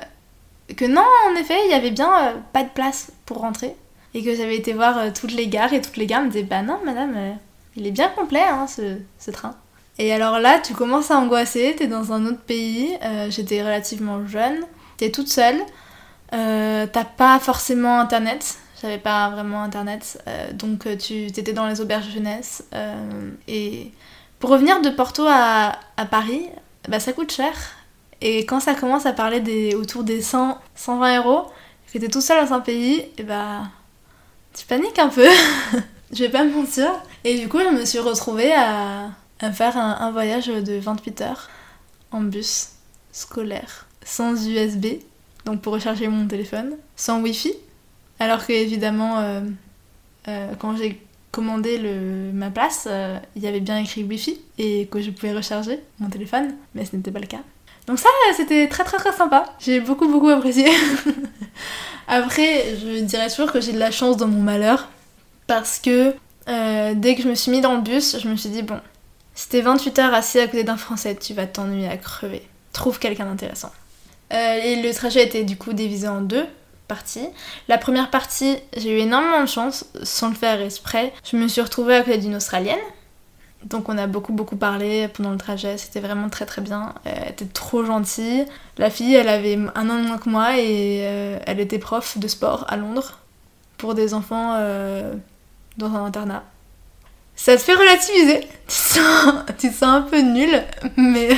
que 0.74 0.84
non, 0.84 1.02
en 1.32 1.34
effet, 1.34 1.58
il 1.64 1.72
y 1.72 1.74
avait 1.74 1.90
bien 1.90 2.40
pas 2.52 2.62
de 2.62 2.68
place 2.68 3.10
pour 3.26 3.38
rentrer 3.38 3.74
et 4.14 4.22
que 4.22 4.32
j'avais 4.36 4.58
été 4.58 4.74
voir 4.74 5.12
toutes 5.12 5.32
les 5.32 5.48
gares 5.48 5.72
et 5.72 5.80
toutes 5.80 5.96
les 5.96 6.06
gares 6.06 6.22
me 6.22 6.28
disaient 6.28 6.44
bah 6.44 6.62
non, 6.62 6.78
madame, 6.84 7.36
il 7.74 7.84
est 7.84 7.90
bien 7.90 8.10
complet 8.10 8.44
hein, 8.44 8.68
ce, 8.68 8.98
ce 9.18 9.32
train. 9.32 9.56
Et 9.98 10.12
alors 10.12 10.38
là, 10.38 10.58
tu 10.58 10.74
commences 10.74 11.10
à 11.10 11.16
angoisser, 11.16 11.74
t'es 11.76 11.86
dans 11.86 12.12
un 12.12 12.26
autre 12.26 12.40
pays, 12.40 12.96
euh, 13.04 13.30
j'étais 13.30 13.62
relativement 13.62 14.26
jeune, 14.26 14.64
t'es 14.96 15.10
toute 15.10 15.28
seule, 15.28 15.60
euh, 16.32 16.86
t'as 16.90 17.04
pas 17.04 17.38
forcément 17.38 18.00
internet, 18.00 18.56
j'avais 18.80 18.98
pas 18.98 19.28
vraiment 19.30 19.62
internet, 19.62 20.22
euh, 20.26 20.52
donc 20.52 20.88
tu 20.98 21.30
t'étais 21.30 21.52
dans 21.52 21.66
les 21.66 21.80
auberges 21.80 22.10
jeunesse, 22.10 22.64
et 23.46 23.92
Pour 24.38 24.50
revenir 24.50 24.80
de 24.80 24.90
Porto 24.90 25.24
à, 25.28 25.78
à 25.96 26.06
Paris, 26.06 26.48
bah 26.88 26.98
ça 26.98 27.12
coûte 27.12 27.30
cher. 27.30 27.52
Et 28.20 28.46
quand 28.46 28.60
ça 28.60 28.74
commence 28.74 29.06
à 29.06 29.12
parler 29.12 29.40
des, 29.40 29.74
autour 29.74 30.04
des 30.04 30.22
100, 30.22 30.58
120 30.74 31.18
euros, 31.18 31.46
que 31.92 31.98
t'es 31.98 32.08
tout 32.08 32.20
seul 32.20 32.44
dans 32.44 32.54
un 32.54 32.60
pays, 32.60 33.04
et 33.18 33.22
bah 33.22 33.64
tu 34.54 34.66
paniques 34.66 34.98
un 34.98 35.08
peu. 35.08 35.28
je 36.12 36.24
vais 36.24 36.28
pas 36.28 36.44
me 36.44 36.52
mentir. 36.52 36.90
Et 37.24 37.38
du 37.38 37.48
coup, 37.48 37.58
je 37.60 37.68
me 37.68 37.84
suis 37.84 37.98
retrouvée 37.98 38.52
à, 38.52 39.10
à 39.42 39.52
faire 39.52 39.76
un, 39.76 40.10
voyage 40.12 40.46
de 40.46 40.78
28 40.78 41.20
heures 41.20 41.50
en 42.10 42.20
bus 42.20 42.70
scolaire, 43.12 43.86
sans 44.04 44.46
USB, 44.46 44.86
donc 45.44 45.60
pour 45.60 45.72
recharger 45.72 46.08
mon 46.08 46.26
téléphone, 46.26 46.76
sans 46.96 47.20
Wi-Fi. 47.20 47.52
Alors 48.20 48.46
que 48.46 48.52
évidemment, 48.52 49.18
euh, 49.18 49.40
euh, 50.28 50.52
quand 50.58 50.76
j'ai 50.76 51.00
commandé 51.32 51.78
le, 51.78 52.30
ma 52.32 52.50
place, 52.50 52.86
euh, 52.88 53.18
il 53.34 53.42
y 53.42 53.48
avait 53.48 53.60
bien 53.60 53.78
écrit 53.78 54.04
Wi-Fi 54.04 54.38
et 54.58 54.86
que 54.90 55.00
je 55.00 55.10
pouvais 55.10 55.32
recharger 55.32 55.80
mon 55.98 56.08
téléphone, 56.08 56.54
mais 56.74 56.84
ce 56.84 56.94
n'était 56.94 57.10
pas 57.10 57.20
le 57.20 57.26
cas. 57.26 57.40
Donc 57.88 57.98
ça, 57.98 58.08
c'était 58.36 58.68
très 58.68 58.84
très 58.84 58.98
très 58.98 59.12
sympa. 59.12 59.44
J'ai 59.58 59.80
beaucoup 59.80 60.08
beaucoup 60.08 60.28
apprécié. 60.28 60.68
Après, 62.06 62.76
je 62.76 63.00
dirais 63.00 63.28
toujours 63.28 63.50
que 63.50 63.60
j'ai 63.60 63.72
de 63.72 63.78
la 63.78 63.90
chance 63.90 64.16
dans 64.16 64.28
mon 64.28 64.40
malheur 64.40 64.88
parce 65.48 65.80
que 65.80 66.14
dès 66.46 67.16
que 67.16 67.22
je 67.22 67.28
me 67.28 67.34
suis 67.34 67.50
mis 67.50 67.60
dans 67.60 67.74
le 67.74 67.80
bus, 67.80 68.18
je 68.20 68.28
me 68.28 68.36
suis 68.36 68.50
dit 68.50 68.62
bon, 68.62 68.80
si 69.34 69.48
t'es 69.48 69.60
28 69.60 69.98
heures 69.98 70.14
assis 70.14 70.38
à 70.38 70.46
côté 70.46 70.64
d'un 70.64 70.76
Français, 70.76 71.16
tu 71.16 71.34
vas 71.34 71.46
t'ennuyer 71.46 71.88
à 71.88 71.96
crever. 71.96 72.46
Trouve 72.72 72.98
quelqu'un 72.98 73.26
d'intéressant. 73.26 73.72
et 74.30 74.82
le 74.82 74.92
trajet 74.94 75.24
était 75.24 75.44
du 75.44 75.56
coup 75.56 75.72
divisé 75.72 76.08
en 76.08 76.20
deux 76.20 76.46
parties. 76.88 77.28
La 77.68 77.78
première 77.78 78.10
partie, 78.10 78.56
j'ai 78.76 78.96
eu 78.96 78.98
énormément 78.98 79.42
de 79.42 79.48
chance, 79.48 79.86
sans 80.02 80.28
le 80.28 80.34
faire 80.34 80.60
exprès. 80.60 81.12
Je 81.24 81.36
me 81.36 81.48
suis 81.48 81.60
retrouvée 81.60 81.96
à 81.96 82.02
côté 82.02 82.18
d'une 82.18 82.36
Australienne. 82.36 82.78
Donc 83.64 83.88
on 83.88 83.96
a 83.96 84.06
beaucoup 84.06 84.32
beaucoup 84.32 84.56
parlé 84.56 85.08
pendant 85.08 85.30
le 85.30 85.38
trajet, 85.38 85.78
c'était 85.78 86.00
vraiment 86.00 86.28
très 86.28 86.46
très 86.46 86.62
bien. 86.62 86.94
Elle 87.04 87.30
était 87.30 87.46
trop 87.46 87.84
gentille. 87.84 88.44
La 88.76 88.90
fille, 88.90 89.14
elle 89.14 89.28
avait 89.28 89.56
un 89.74 89.88
an 89.88 89.98
de 90.02 90.06
moins 90.06 90.18
que 90.18 90.28
moi 90.28 90.58
et 90.58 91.02
euh, 91.02 91.38
elle 91.46 91.60
était 91.60 91.78
prof 91.78 92.18
de 92.18 92.28
sport 92.28 92.64
à 92.68 92.76
Londres 92.76 93.20
pour 93.78 93.94
des 93.94 94.14
enfants 94.14 94.54
euh, 94.56 95.14
dans 95.76 95.94
un 95.94 96.04
internat. 96.04 96.42
Ça 97.34 97.56
te 97.56 97.62
fait 97.62 97.74
relativiser. 97.74 98.40
Tu 98.68 99.68
te 99.68 99.74
sens, 99.74 99.82
un 99.82 100.02
peu 100.02 100.20
nul, 100.20 100.62
mais 100.96 101.30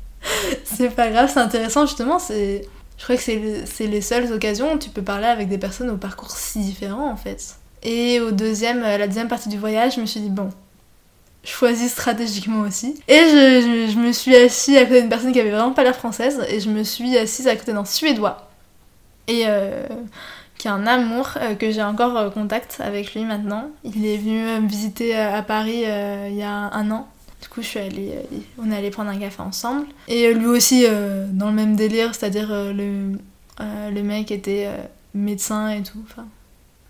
c'est 0.64 0.90
pas 0.90 1.08
grave, 1.08 1.30
c'est 1.32 1.40
intéressant 1.40 1.86
justement. 1.86 2.18
C'est 2.18 2.62
je 2.98 3.04
crois 3.04 3.16
que 3.16 3.22
c'est 3.22 3.86
les 3.86 4.00
seules 4.00 4.32
occasions 4.32 4.72
où 4.72 4.78
tu 4.78 4.90
peux 4.90 5.02
parler 5.02 5.26
avec 5.26 5.48
des 5.48 5.58
personnes 5.58 5.90
au 5.90 5.96
parcours 5.96 6.30
si 6.30 6.60
différent 6.60 7.10
en 7.10 7.16
fait. 7.16 7.56
Et 7.82 8.20
au 8.20 8.32
deuxième, 8.32 8.82
euh, 8.82 8.98
la 8.98 9.06
deuxième 9.06 9.28
partie 9.28 9.48
du 9.48 9.58
voyage, 9.58 9.96
je 9.96 10.00
me 10.00 10.06
suis 10.06 10.20
dit 10.20 10.30
bon, 10.30 10.48
choisis 11.44 11.92
stratégiquement 11.92 12.60
aussi. 12.60 13.00
Et 13.06 13.18
je, 13.18 13.90
je, 13.92 13.98
me 13.98 14.12
suis 14.12 14.34
assise 14.34 14.76
à 14.76 14.84
côté 14.84 15.00
d'une 15.00 15.10
personne 15.10 15.32
qui 15.32 15.40
avait 15.40 15.50
vraiment 15.50 15.72
pas 15.72 15.84
l'air 15.84 15.94
française 15.94 16.44
et 16.48 16.60
je 16.60 16.70
me 16.70 16.82
suis 16.82 17.16
assise 17.16 17.46
à 17.46 17.54
côté 17.54 17.72
d'un 17.72 17.84
Suédois. 17.84 18.48
Et 19.28 19.44
euh, 19.46 19.86
qui 20.58 20.68
a 20.68 20.72
un 20.74 20.86
amour, 20.86 21.30
euh, 21.36 21.54
que 21.54 21.70
j'ai 21.70 21.82
encore 21.82 22.32
contact 22.32 22.78
avec 22.80 23.14
lui 23.14 23.24
maintenant. 23.24 23.70
Il 23.84 24.06
est 24.06 24.16
venu 24.16 24.40
me 24.60 24.68
visiter 24.68 25.16
à 25.16 25.42
Paris 25.42 25.84
il 25.84 26.36
y 26.36 26.42
a 26.42 26.70
un 26.72 26.90
an 26.90 27.08
du 27.46 27.48
coup, 27.48 27.62
je 27.62 27.66
suis 27.66 27.78
allée, 27.78 28.12
euh, 28.14 28.38
on 28.58 28.70
est 28.70 28.76
allé 28.76 28.90
prendre 28.90 29.10
un 29.10 29.18
café 29.18 29.40
ensemble. 29.42 29.86
Et 30.08 30.32
lui 30.32 30.46
aussi, 30.46 30.84
euh, 30.88 31.26
dans 31.30 31.46
le 31.46 31.52
même 31.52 31.76
délire, 31.76 32.14
c'est-à-dire 32.14 32.48
euh, 32.50 32.72
le, 32.72 33.18
le 33.92 34.02
mec 34.02 34.30
était 34.30 34.68
médecin 35.14 35.68
et 35.68 35.82
tout. 35.82 36.04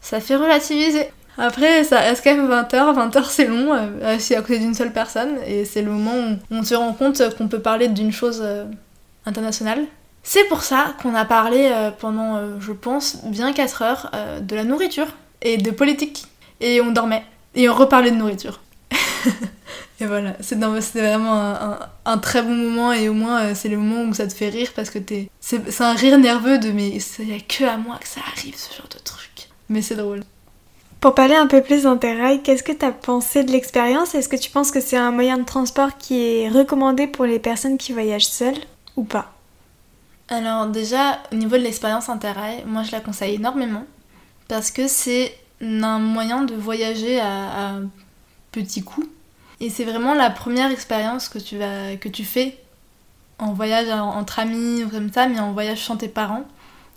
Ça 0.00 0.20
fait 0.20 0.36
relativiser. 0.36 1.08
Après, 1.38 1.84
ça 1.84 2.00
reste 2.00 2.24
quand 2.24 2.34
même 2.34 2.48
20h. 2.48 3.10
20h, 3.10 3.24
c'est 3.28 3.46
long, 3.46 3.72
assis 4.02 4.34
à 4.34 4.40
côté 4.40 4.58
d'une 4.58 4.74
seule 4.74 4.92
personne. 4.92 5.36
Et 5.46 5.64
c'est 5.64 5.82
le 5.82 5.90
moment 5.90 6.14
où 6.14 6.54
on 6.54 6.62
se 6.62 6.74
rend 6.74 6.92
compte 6.92 7.20
qu'on 7.36 7.48
peut 7.48 7.60
parler 7.60 7.88
d'une 7.88 8.12
chose 8.12 8.42
internationale. 9.26 9.84
C'est 10.28 10.44
pour 10.48 10.62
ça 10.62 10.96
qu'on 11.00 11.14
a 11.14 11.24
parlé 11.24 11.70
pendant, 12.00 12.58
je 12.60 12.72
pense, 12.72 13.24
bien 13.24 13.52
4 13.52 13.82
heures 13.82 14.10
de 14.40 14.56
la 14.56 14.64
nourriture 14.64 15.06
et 15.40 15.56
de 15.56 15.70
politique. 15.70 16.26
Et 16.60 16.80
on 16.80 16.90
dormait. 16.90 17.24
Et 17.54 17.68
on 17.68 17.74
reparlait 17.74 18.10
de 18.10 18.16
nourriture. 18.16 18.60
Et 20.00 20.04
voilà, 20.04 20.34
c'est 20.40 20.56
vraiment 20.56 21.56
un, 22.04 22.18
très 22.18 22.42
bon 22.42 22.54
moment 22.54 22.92
et 22.92 23.08
au 23.08 23.14
moins 23.14 23.40
euh, 23.40 23.52
c'est 23.54 23.70
le 23.70 23.78
moment 23.78 24.02
où 24.02 24.12
ça 24.12 24.26
te 24.26 24.34
fait 24.34 24.50
rire 24.50 24.72
parce 24.76 24.90
que 24.90 24.98
t'es. 24.98 25.30
C'est 25.40 25.80
un 25.80 25.94
rire 25.94 26.18
nerveux 26.18 26.58
de 26.58 26.70
mais 26.70 26.88
il 26.88 27.28
y 27.28 27.34
a 27.34 27.40
que 27.40 27.64
à 27.64 27.78
moi 27.78 27.96
que 27.98 28.06
ça 28.06 28.20
arrive 28.34 28.56
ce 28.56 28.76
genre 28.76 28.88
de 28.88 28.98
truc. 28.98 29.48
Mais 29.70 29.80
c'est 29.80 29.94
drôle. 29.94 30.20
Pour 31.00 31.14
parler 31.14 31.34
un 31.34 31.46
peu 31.46 31.62
plus 31.62 31.84
d'Interrail, 31.84 32.42
qu'est-ce 32.42 32.62
que 32.62 32.72
tu 32.72 32.84
as 32.84 32.92
pensé 32.92 33.42
de 33.42 33.52
l'expérience? 33.52 34.14
Est-ce 34.14 34.28
que 34.28 34.36
tu 34.36 34.50
penses 34.50 34.70
que 34.70 34.80
c'est 34.80 34.96
un 34.98 35.12
moyen 35.12 35.38
de 35.38 35.44
transport 35.44 35.96
qui 35.96 36.22
est 36.22 36.48
recommandé 36.50 37.06
pour 37.06 37.24
les 37.24 37.38
personnes 37.38 37.78
qui 37.78 37.92
voyagent 37.92 38.26
seules 38.26 38.58
ou 38.96 39.04
pas? 39.04 39.35
Alors 40.28 40.66
déjà, 40.66 41.22
au 41.32 41.36
niveau 41.36 41.56
de 41.56 41.62
l'expérience 41.62 42.08
Interrail, 42.08 42.64
moi 42.66 42.82
je 42.82 42.92
la 42.92 43.00
conseille 43.00 43.36
énormément 43.36 43.84
parce 44.48 44.70
que 44.70 44.88
c'est 44.88 45.36
un 45.60 45.98
moyen 45.98 46.42
de 46.42 46.54
voyager 46.54 47.20
à, 47.20 47.74
à 47.74 47.80
petits 48.52 48.82
coups 48.82 49.06
et 49.60 49.70
c'est 49.70 49.84
vraiment 49.84 50.14
la 50.14 50.30
première 50.30 50.70
expérience 50.70 51.28
que 51.28 51.38
tu, 51.38 51.58
que 51.98 52.08
tu 52.08 52.24
fais 52.24 52.58
en 53.38 53.52
voyage 53.52 53.88
entre 53.88 54.38
amis 54.38 54.84
ou 54.84 54.88
comme 54.88 55.12
ça, 55.12 55.28
mais 55.28 55.38
en 55.40 55.52
voyage 55.52 55.82
sans 55.82 55.96
tes 55.96 56.08
parents. 56.08 56.44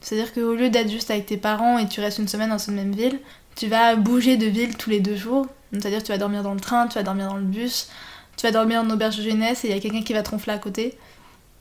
C'est-à-dire 0.02 0.34
qu'au 0.34 0.56
lieu 0.56 0.70
d'être 0.70 0.89
juste 0.89 1.12
avec 1.12 1.26
tes 1.26 1.38
parents 1.38 1.78
et 1.78 1.88
tu 1.88 2.00
restes 2.00 2.20
une 2.20 2.28
semaine 2.28 2.50
dans 2.50 2.58
cette 2.58 2.76
même 2.76 2.94
ville, 2.94 3.20
tu 3.56 3.68
vas 3.68 3.96
bouger 3.96 4.38
de 4.38 4.46
ville 4.46 4.76
tous 4.78 4.89
les 4.89 5.00
deux 5.00 5.15
jours. 5.15 5.48
C'est-à-dire 5.72 6.02
tu 6.02 6.12
vas 6.12 6.18
dormir 6.18 6.44
dans 6.44 6.54
le 6.54 6.60
train, 6.60 6.88
tu 6.88 6.96
vas 6.96 7.04
dormir 7.04 7.28
dans 7.28 7.38
le 7.38 7.44
bus, 7.44 7.89
tu 8.38 8.46
vas 8.46 8.52
dormir 8.52 8.82
en 8.82 8.89
auberge 8.89 9.18
de 9.18 9.24
jeunesse 9.24 9.63
et 9.65 9.70
il 9.70 9.74
y 9.74 9.78
a 9.78 9.80
quelqu'un 9.82 10.02
qui 10.02 10.13
va 10.13 10.24
te 10.24 10.50
à 10.50 10.58
côté. 10.58 10.98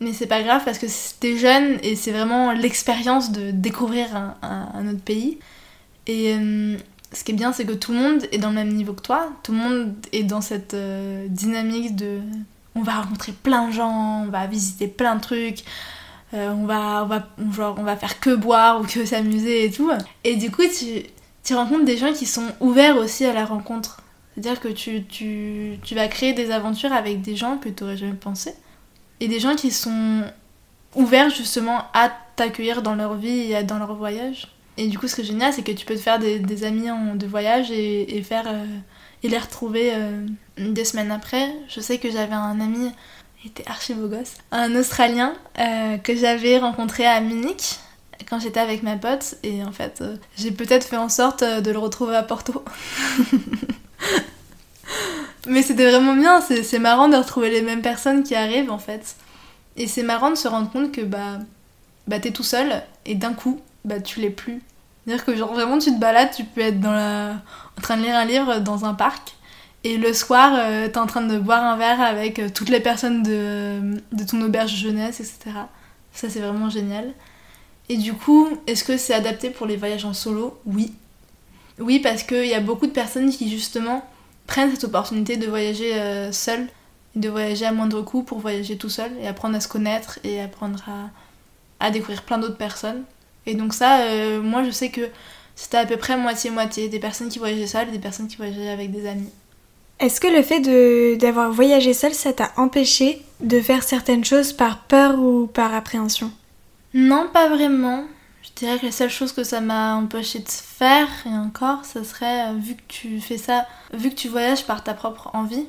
Mais 0.01 0.13
c'est 0.13 0.27
pas 0.27 0.43
grave 0.43 0.63
parce 0.65 0.79
que 0.79 0.87
t'es 1.19 1.37
jeune 1.37 1.79
et 1.83 1.97
c'est 1.97 2.13
vraiment 2.13 2.53
l'expérience 2.53 3.33
de 3.33 3.51
découvrir 3.51 4.07
un, 4.43 4.89
autre 4.89 5.03
pays. 5.03 5.39
Et 6.07 6.35
euh, 6.35 6.77
ce 7.13 7.25
qui 7.25 7.33
est 7.33 7.35
bien, 7.35 7.53
c'est 7.53 7.65
que 7.65 7.73
tout 7.73 7.93
le 7.93 7.99
monde 7.99 8.23
est 8.31 8.39
dans 8.39 8.51
le 8.51 8.55
même 8.55 8.73
niveau 8.73 8.93
que 8.93 9.03
toi. 9.03 9.31
Tout 9.43 9.53
le 9.53 9.59
monde 9.59 9.95
est 10.13 10.23
dans 10.23 10.41
cette 10.41 10.75
euh, 10.75 11.27
dynamique 11.29 11.97
de. 11.97 12.21
On 12.75 12.83
va 12.83 13.01
rencontrer 13.01 13.33
plein 13.33 13.69
de 13.69 13.73
gens, 13.73 14.25
on 14.25 14.29
va 14.29 14.47
visiter 14.47 14.87
plein 14.87 15.17
de 15.17 15.21
trucs, 15.21 15.65
euh, 16.33 16.53
on, 16.53 16.65
va, 16.65 17.03
on, 17.03 17.07
va, 17.07 17.29
genre, 17.53 17.75
on 17.77 17.83
va 17.83 17.97
faire 17.97 18.21
que 18.21 18.35
boire 18.37 18.81
ou 18.81 18.85
que 18.85 19.05
s'amuser 19.05 19.65
et 19.65 19.71
tout. 19.73 19.91
Et 20.23 20.37
du 20.37 20.53
coup, 20.53 20.63
tu, 20.63 21.03
tu 21.43 21.55
rencontres 21.55 21.87
des 21.87 21.97
gens 21.97 22.13
qui 22.13 22.27
sont 22.27 22.47
ouverts 22.61 22.97
aussi 22.97 23.25
à 23.25 23.33
la 23.33 23.45
rencontre. 23.45 24.03
C'est-à-dire 24.35 24.61
que 24.61 24.69
tu, 24.69 25.05
tu, 25.07 25.79
tu, 25.83 25.95
vas 25.97 26.07
créer 26.07 26.35
des 26.35 26.53
aventures 26.53 26.93
avec 26.93 27.21
des 27.21 27.35
gens 27.35 27.57
que 27.57 27.69
tu 27.69 27.83
n'aurais 27.83 27.97
jamais 27.97 28.13
pensé. 28.13 28.55
Et 29.21 29.29
des 29.29 29.41
gens 29.41 29.57
qui 29.57 29.71
sont 29.71 30.23
ouverts 30.95 31.31
justement 31.31 31.85
à 31.93 32.11
t'accueillir 32.37 32.83
dans 32.83 32.95
leur 32.95 33.15
vie 33.15 33.53
et 33.53 33.63
dans 33.65 33.79
leur 33.79 33.95
voyage. 33.95 34.49
Et 34.79 34.87
du 34.87 34.99
coup, 34.99 35.09
ce 35.09 35.17
qui 35.17 35.23
est 35.23 35.25
génial, 35.25 35.53
c'est 35.53 35.63
que 35.63 35.73
tu 35.73 35.85
peux 35.85 35.97
te 35.97 36.01
faire 36.01 36.21
des, 36.21 36.65
amis 36.65 36.87
de 37.15 37.27
voyage 37.27 37.71
et, 37.73 38.23
faire, 38.23 38.45
euh, 38.47 38.65
et 39.25 39.29
les 39.29 39.39
retrouver 39.39 39.91
euh, 39.93 40.25
des 40.57 40.85
semaines 40.85 41.11
après. 41.11 41.53
Je 41.69 41.81
sais 41.81 41.99
que 41.99 42.11
j'avais 42.11 42.35
un 42.35 42.61
ami, 42.61 42.93
il 43.43 43.49
était 43.49 43.69
archi 43.69 43.93
beau 43.93 44.07
gosse, 44.07 44.35
un 44.53 44.77
Australien 44.77 45.35
euh, 45.59 45.99
que 45.99 46.15
j'avais 46.15 46.59
rencontré 46.59 47.05
à 47.05 47.21
Munich 47.21 47.81
quand 48.31 48.39
j'étais 48.39 48.61
avec 48.61 48.85
ma 48.85 48.97
pote. 48.97 49.35
Et 49.43 49.65
en 49.65 49.73
fait, 49.73 50.05
j'ai 50.37 50.53
peut-être 50.53 50.87
fait 50.87 50.97
en 50.97 51.09
sorte 51.09 51.43
de 51.43 51.71
le 51.73 51.79
retrouver 51.79 52.15
à 52.15 52.23
Porto. 52.23 52.63
Mais 55.49 55.63
c'était 55.63 55.91
vraiment 55.91 56.15
bien, 56.15 56.41
c'est 56.41 56.79
marrant 56.79 57.09
de 57.09 57.17
retrouver 57.17 57.51
les 57.51 57.63
mêmes 57.63 57.83
personnes 57.83 58.23
qui 58.23 58.35
arrivent 58.35 58.71
en 58.71 58.79
fait. 58.79 59.17
Et 59.77 59.87
c'est 59.87 60.03
marrant 60.03 60.31
de 60.31 60.35
se 60.35 60.49
rendre 60.49 60.71
compte 60.71 60.93
que 60.93 61.01
bah, 61.01 61.39
bah 62.07 62.19
t'es 62.19 62.33
tout 62.33 62.43
seul 62.43 62.83
et 63.07 63.15
d'un 63.15 63.33
coup, 63.33 63.61
bah 63.85 64.01
tu 64.01 64.21
l'es 64.21 64.31
plus. 64.31 64.61
C'est-à-dire 65.05 65.25
que 65.25 65.37
genre 65.37 65.55
vraiment 65.55 65.79
tu 65.79 65.91
te 65.91 65.99
balades, 65.99 66.31
tu 66.35 66.45
peux 66.45 66.61
être 66.61 66.81
dans 66.81 66.93
la... 66.93 67.31
en 67.79 67.81
train 67.81 67.97
de 67.97 68.03
lire 68.03 68.17
un 68.17 68.25
livre 68.25 68.59
dans 68.61 68.85
un 68.85 68.95
parc 68.95 69.35
et 69.85 69.97
le 69.97 70.13
soir 70.13 70.53
euh, 70.55 70.89
t'es 70.89 70.99
en 70.99 71.07
train 71.07 71.23
de 71.23 71.39
boire 71.39 71.63
un 71.63 71.77
verre 71.77 72.01
avec 72.01 72.41
euh, 72.41 72.49
toutes 72.53 72.69
les 72.69 72.81
personnes 72.81 73.23
de, 73.23 74.03
de 74.13 74.25
ton 74.25 74.43
auberge 74.43 74.75
jeunesse, 74.75 75.21
etc. 75.21 75.57
Ça 76.13 76.29
c'est 76.29 76.41
vraiment 76.41 76.69
génial. 76.69 77.13
Et 77.89 77.97
du 77.97 78.13
coup, 78.13 78.49
est-ce 78.67 78.85
que 78.85 78.99
c'est 78.99 79.15
adapté 79.15 79.49
pour 79.49 79.67
les 79.67 79.77
voyages 79.77 80.05
en 80.05 80.13
solo? 80.13 80.61
Oui. 80.67 80.93
Oui, 81.79 82.01
parce 82.01 82.23
qu'il 82.23 82.47
y 82.47 82.55
a 82.55 82.61
beaucoup 82.61 82.87
de 82.87 82.93
personnes 82.93 83.31
qui 83.31 83.49
justement 83.51 84.05
prennent 84.49 84.73
cette 84.73 84.83
opportunité 84.83 85.37
de 85.37 85.47
voyager 85.47 85.95
euh, 85.95 86.33
seul, 86.33 86.67
de 87.15 87.29
voyager 87.29 87.67
à 87.67 87.73
moindre 87.73 88.03
coût 88.03 88.25
pour 88.25 88.41
voyager 88.41 88.77
tout 88.77 88.89
seul 88.89 89.13
et 89.23 89.29
apprendre 89.29 89.55
à 89.55 89.61
se 89.61 89.69
connaître 89.69 90.19
et 90.25 90.41
apprendre 90.41 90.83
à, 90.89 91.87
à 91.87 91.91
découvrir 91.93 92.23
plein 92.23 92.39
d'autres 92.39 92.57
personnes. 92.57 93.05
Et 93.47 93.55
donc 93.55 93.73
ça, 93.73 94.01
euh, 94.01 94.43
moi 94.43 94.65
je 94.65 94.71
sais 94.71 94.91
que 94.91 95.09
c'était 95.55 95.77
à 95.77 95.87
peu 95.87 95.97
près 95.97 96.17
moitié-moitié, 96.17 96.89
des 96.89 96.99
personnes 96.99 97.29
qui 97.29 97.39
voyageaient 97.39 97.67
seules 97.67 97.89
et 97.89 97.93
des 97.93 97.99
personnes 97.99 98.27
qui 98.27 98.37
voyageaient 98.37 98.71
avec 98.71 98.91
des 98.91 99.07
amis. 99.07 99.31
Est-ce 100.01 100.21
que 100.21 100.29
le 100.29 100.43
fait 100.43 100.61
d'avoir 101.19 101.51
voyagé 101.51 101.93
seul, 101.93 102.15
ça 102.15 102.33
t'a 102.33 102.53
empêché 102.57 103.23
de 103.41 103.61
faire 103.61 103.83
certaines 103.83 104.25
choses 104.25 104.53
par 104.53 104.79
peur 104.85 105.19
ou 105.19 105.47
par 105.47 105.75
appréhension? 105.75 106.31
Non, 106.95 107.29
pas 107.33 107.49
vraiment. 107.49 108.05
Je 108.49 108.67
dirais 108.67 108.79
que 108.79 108.87
la 108.87 108.93
seule 108.93 109.11
chose 109.11 109.33
que 109.33 109.45
ça 109.45 109.61
m'a 109.61 109.95
empêché 109.95 110.41
de 110.41 110.49
faire, 110.49 111.09
et 111.27 111.37
encore, 111.37 111.85
ça 111.85 112.03
serait, 112.03 112.49
euh, 112.49 112.55
vu 112.59 112.75
que 112.75 112.83
tu 112.89 113.21
fais 113.21 113.39
ça, 113.39 113.67
vu 113.93 114.11
que 114.11 114.15
tu 114.15 114.29
voyages 114.29 114.65
par 114.65 114.83
ta 114.83 114.95
propre 114.95 115.31
envie, 115.35 115.67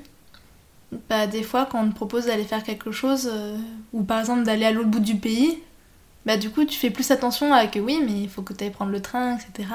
bah, 1.09 1.27
des 1.27 1.43
fois, 1.43 1.67
quand 1.69 1.83
on 1.83 1.89
te 1.89 1.95
propose 1.95 2.25
d'aller 2.25 2.45
faire 2.45 2.63
quelque 2.63 2.91
chose, 2.91 3.31
ou 3.93 4.03
par 4.03 4.19
exemple 4.19 4.43
d'aller 4.43 4.65
à 4.65 4.71
l'autre 4.71 4.89
bout 4.89 4.99
du 4.99 5.15
pays, 5.15 5.59
bah 6.25 6.37
du 6.37 6.49
coup 6.49 6.65
tu 6.65 6.77
fais 6.77 6.89
plus 6.89 7.09
attention 7.11 7.53
à 7.53 7.65
que 7.67 7.79
oui 7.79 8.01
mais 8.05 8.11
il 8.11 8.29
faut 8.29 8.41
que 8.41 8.53
tu 8.53 8.63
ailles 8.63 8.71
prendre 8.71 8.91
le 8.91 9.01
train 9.01 9.37
etc 9.37 9.69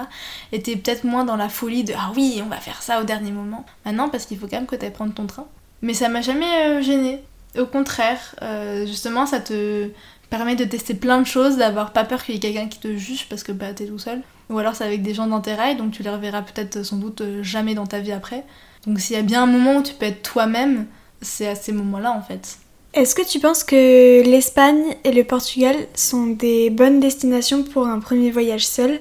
et 0.53 0.63
t'es 0.63 0.77
peut-être 0.77 1.05
moins 1.05 1.25
dans 1.25 1.37
la 1.37 1.49
folie 1.49 1.85
de 1.85 1.95
ah 1.97 2.13
oui 2.15 2.41
on 2.45 2.49
va 2.49 2.59
faire 2.59 2.83
ça 2.83 3.01
au 3.01 3.05
dernier 3.05 3.33
moment. 3.33 3.65
Maintenant 3.85 4.09
parce 4.09 4.27
qu'il 4.27 4.39
faut 4.39 4.47
quand 4.47 4.59
même 4.59 4.67
que 4.67 4.77
tu 4.77 4.85
ailles 4.85 4.93
prendre 4.93 5.15
ton 5.15 5.27
train. 5.27 5.47
Mais 5.83 5.95
ça 5.95 6.09
m'a 6.09 6.21
jamais 6.21 6.83
gêné 6.83 7.23
au 7.59 7.67
contraire 7.67 8.37
justement 8.85 9.27
ça 9.27 9.41
te 9.41 9.89
permet 10.37 10.57
de 10.57 10.65
tester 10.65 10.95
plein 10.95 11.21
de 11.21 11.27
choses, 11.27 11.57
d'avoir 11.59 11.93
pas 11.93 12.03
peur 12.03 12.25
qu'il 12.25 12.35
y 12.35 12.39
ait 12.39 12.41
quelqu'un 12.41 12.67
qui 12.67 12.81
te 12.81 12.97
juge 12.97 13.27
parce 13.29 13.45
que 13.45 13.53
bah, 13.53 13.73
t'es 13.73 13.87
tout 13.87 14.01
seul. 14.01 14.21
Ou 14.51 14.59
alors 14.59 14.75
c'est 14.75 14.85
avec 14.85 15.03
des 15.03 15.15
gens 15.15 15.29
rails, 15.41 15.77
donc 15.77 15.93
tu 15.93 16.03
les 16.03 16.11
reverras 16.11 16.43
peut-être 16.43 16.83
sans 16.83 16.97
doute 16.97 17.21
euh, 17.21 17.43
jamais 17.45 17.75
dans 17.75 17.87
ta 17.87 18.01
vie 18.01 18.11
après. 18.11 18.45
Donc 18.85 18.99
s'il 18.99 19.15
y 19.15 19.19
a 19.19 19.23
bien 19.23 19.45
un 19.45 19.47
moment 19.47 19.77
où 19.77 19.83
tu 19.83 19.95
peux 19.95 20.07
être 20.07 20.23
toi-même, 20.23 20.87
c'est 21.23 21.47
à 21.47 21.55
ces 21.55 21.71
moments-là 21.73 22.13
en 22.13 22.21
fait. 22.21 22.59
Est-ce 22.95 23.15
que 23.15 23.23
tu 23.23 23.39
penses 23.39 23.63
que 23.63 24.23
l'Espagne 24.25 24.97
et 25.05 25.13
le 25.13 25.23
Portugal 25.23 25.77
sont 25.95 26.27
des 26.27 26.69
bonnes 26.71 26.99
destinations 26.99 27.63
pour 27.63 27.87
un 27.87 28.01
premier 28.01 28.33
voyage 28.33 28.67
seul? 28.67 29.01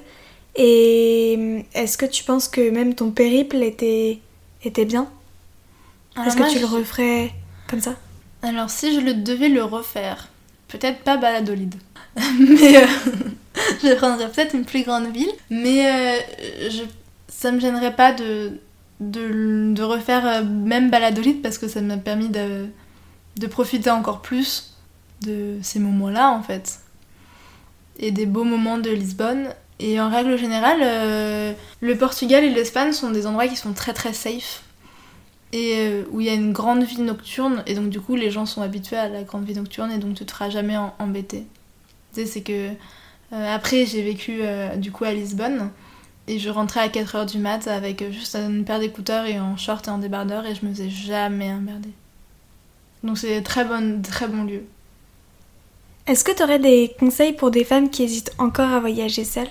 Et 0.56 1.36
euh, 1.38 1.62
est-ce 1.74 1.98
que 1.98 2.06
tu 2.06 2.24
penses 2.24 2.48
que 2.48 2.70
même 2.70 2.94
ton 2.94 3.10
périple 3.10 3.58
était, 3.64 4.20
était 4.64 4.86
bien? 4.86 5.08
Est-ce 6.26 6.38
que 6.38 6.54
tu 6.54 6.60
le 6.60 6.68
referais 6.68 7.34
comme 7.68 7.82
ça? 7.82 7.96
Alors 8.44 8.70
si 8.70 8.94
je 8.94 9.00
le 9.00 9.16
devais 9.16 9.50
le 9.50 9.64
refaire, 9.64 10.30
Peut-être 10.74 11.04
pas 11.04 11.18
Baladolid. 11.18 11.76
mais 12.16 12.78
euh, 12.78 12.88
je 13.84 13.94
prendrais 13.94 14.28
peut-être 14.30 14.56
une 14.56 14.66
plus 14.66 14.82
grande 14.82 15.14
ville. 15.14 15.32
Mais 15.52 15.86
euh, 15.86 16.70
je, 16.72 16.82
ça 17.28 17.52
me 17.52 17.60
gênerait 17.60 17.96
pas 17.96 18.12
de, 18.12 18.60
de, 19.00 19.84
refaire 19.84 20.26
euh, 20.26 20.44
même 20.44 20.90
Baladolid 20.90 21.44
parce 21.44 21.60
que 21.60 21.68
ça 21.68 21.80
m'a 21.82 21.98
permis 21.98 22.30
de, 22.30 22.66
de 23.38 23.48
profiter 23.48 23.92
encore 23.92 24.24
plus 24.24 24.76
de 25.22 25.60
ces 25.62 25.78
moments-là 25.78 26.32
en 26.32 26.42
fait. 26.42 26.80
Et 28.00 28.10
des 28.10 28.26
beaux 28.26 28.44
moments 28.44 28.80
de 28.80 28.90
Lisbonne. 28.90 29.50
Et 29.80 30.02
en 30.02 30.10
règle 30.10 30.38
générale, 30.38 31.56
le 31.82 31.94
Portugal 31.96 32.44
et 32.44 32.50
l'Espagne 32.50 32.94
sont 32.94 33.12
des 33.12 33.28
endroits 33.28 33.48
qui 33.48 33.58
sont 33.58 33.74
très 33.74 33.94
très 33.94 34.14
safe 34.14 34.64
et 35.54 35.76
euh, 35.78 36.04
où 36.12 36.20
il 36.20 36.26
y 36.26 36.30
a 36.30 36.34
une 36.34 36.52
grande 36.52 36.84
vie 36.84 37.00
nocturne 37.00 37.64
et 37.68 37.76
donc 37.76 37.90
du 37.90 38.02
coup 38.02 38.16
les 38.16 38.32
gens 38.32 38.48
sont 38.48 38.64
habitués 38.64 38.98
à 38.98 39.08
la 39.08 39.22
grande 39.22 39.46
vie 39.46 39.54
nocturne 39.54 39.92
et 39.92 40.00
donc 40.00 40.16
tu 40.16 40.26
te 40.26 40.32
feras 40.32 40.50
jamais 40.50 40.76
embêter. 40.98 41.46
Tu 42.14 42.22
sais, 42.22 42.26
c'est 42.26 42.42
que 42.42 42.70
euh, 42.70 43.56
après 43.56 43.86
j'ai 43.86 44.02
vécu 44.02 44.40
euh, 44.42 44.76
du 44.76 44.92
coup 44.92 45.04
à 45.04 45.14
Lisbonne 45.14 45.70
et 46.28 46.40
je 46.40 46.50
rentrais 46.50 46.80
à 46.80 46.88
4h 46.88 47.32
du 47.32 47.38
mat 47.38 47.68
avec 47.68 48.04
juste 48.12 48.36
une 48.36 48.66
paire 48.66 48.80
d'écouteurs 48.80 49.26
et 49.26 49.40
en 49.40 49.56
short 49.56 49.88
et 49.88 49.92
en 49.92 50.00
débardeur 50.00 50.46
et 50.48 50.56
je 50.56 50.66
me 50.66 50.74
faisais 50.74 50.90
jamais 50.90 51.54
emmerder. 51.54 51.92
Donc 53.04 53.20
c'est 53.20 53.42
très 53.44 53.64
bon, 53.64 54.02
très 54.02 54.28
bon 54.28 54.46
lieu. 54.46 54.64
Est-ce 56.08 56.24
que 56.24 56.36
tu 56.36 56.42
aurais 56.42 56.60
des 56.60 56.96
conseils 57.00 57.34
pour 57.34 57.52
des 57.52 57.64
femmes 57.64 57.92
qui 57.92 58.04
hésitent 58.04 58.34
encore 58.40 58.72
à 58.72 58.80
voyager 58.80 59.24
seules? 59.24 59.48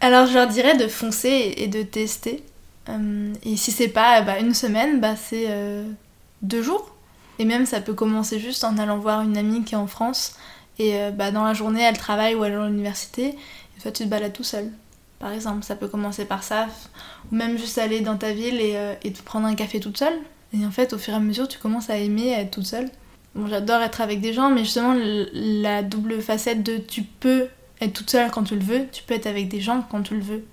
Alors 0.00 0.26
je 0.26 0.34
leur 0.34 0.48
dirais 0.48 0.76
de 0.76 0.88
foncer 0.88 1.54
et 1.56 1.68
de 1.68 1.84
tester 1.84 2.42
et 2.88 3.56
si 3.56 3.70
c'est 3.70 3.88
pas 3.88 4.22
bah, 4.22 4.38
une 4.38 4.54
semaine, 4.54 5.00
bah, 5.00 5.16
c'est 5.16 5.46
euh, 5.48 5.84
deux 6.42 6.62
jours. 6.62 6.94
Et 7.38 7.44
même 7.44 7.66
ça 7.66 7.80
peut 7.80 7.94
commencer 7.94 8.38
juste 8.38 8.64
en 8.64 8.76
allant 8.78 8.98
voir 8.98 9.22
une 9.22 9.36
amie 9.36 9.64
qui 9.64 9.74
est 9.74 9.78
en 9.78 9.86
France 9.86 10.36
et 10.78 10.96
euh, 10.96 11.10
bah, 11.10 11.30
dans 11.30 11.44
la 11.44 11.54
journée 11.54 11.82
elle 11.82 11.96
travaille 11.96 12.34
ou 12.34 12.44
elle 12.44 12.52
est 12.52 12.56
à 12.56 12.66
l'université 12.66 13.28
et 13.28 13.80
toi 13.80 13.90
tu 13.90 14.04
te 14.04 14.08
balades 14.08 14.32
tout 14.32 14.44
seul. 14.44 14.70
Par 15.18 15.32
exemple, 15.32 15.62
ça 15.62 15.76
peut 15.76 15.86
commencer 15.86 16.24
par 16.24 16.42
ça, 16.42 16.66
ou 17.30 17.36
même 17.36 17.56
juste 17.56 17.78
aller 17.78 18.00
dans 18.00 18.16
ta 18.16 18.32
ville 18.32 18.60
et, 18.60 18.76
et 19.04 19.12
te 19.12 19.22
prendre 19.22 19.46
un 19.46 19.54
café 19.54 19.78
toute 19.78 19.96
seule. 19.96 20.18
Et 20.52 20.66
en 20.66 20.72
fait, 20.72 20.92
au 20.92 20.98
fur 20.98 21.14
et 21.14 21.16
à 21.16 21.20
mesure, 21.20 21.46
tu 21.46 21.60
commences 21.60 21.90
à 21.90 21.96
aimer 21.96 22.30
être 22.30 22.50
toute 22.50 22.66
seule. 22.66 22.90
Bon, 23.36 23.46
j'adore 23.46 23.80
être 23.82 24.00
avec 24.00 24.20
des 24.20 24.32
gens, 24.32 24.50
mais 24.50 24.64
justement, 24.64 24.94
la 25.32 25.84
double 25.84 26.20
facette 26.20 26.64
de 26.64 26.76
tu 26.76 27.02
peux 27.02 27.46
être 27.80 27.92
toute 27.92 28.10
seule 28.10 28.30
quand 28.30 28.44
tu 28.44 28.56
le 28.56 28.62
veux, 28.64 28.86
tu 28.90 29.02
peux 29.02 29.14
être 29.14 29.26
avec 29.26 29.48
des 29.48 29.60
gens 29.60 29.82
quand 29.90 30.02
tu 30.02 30.14
le 30.14 30.22
veux. 30.22 30.44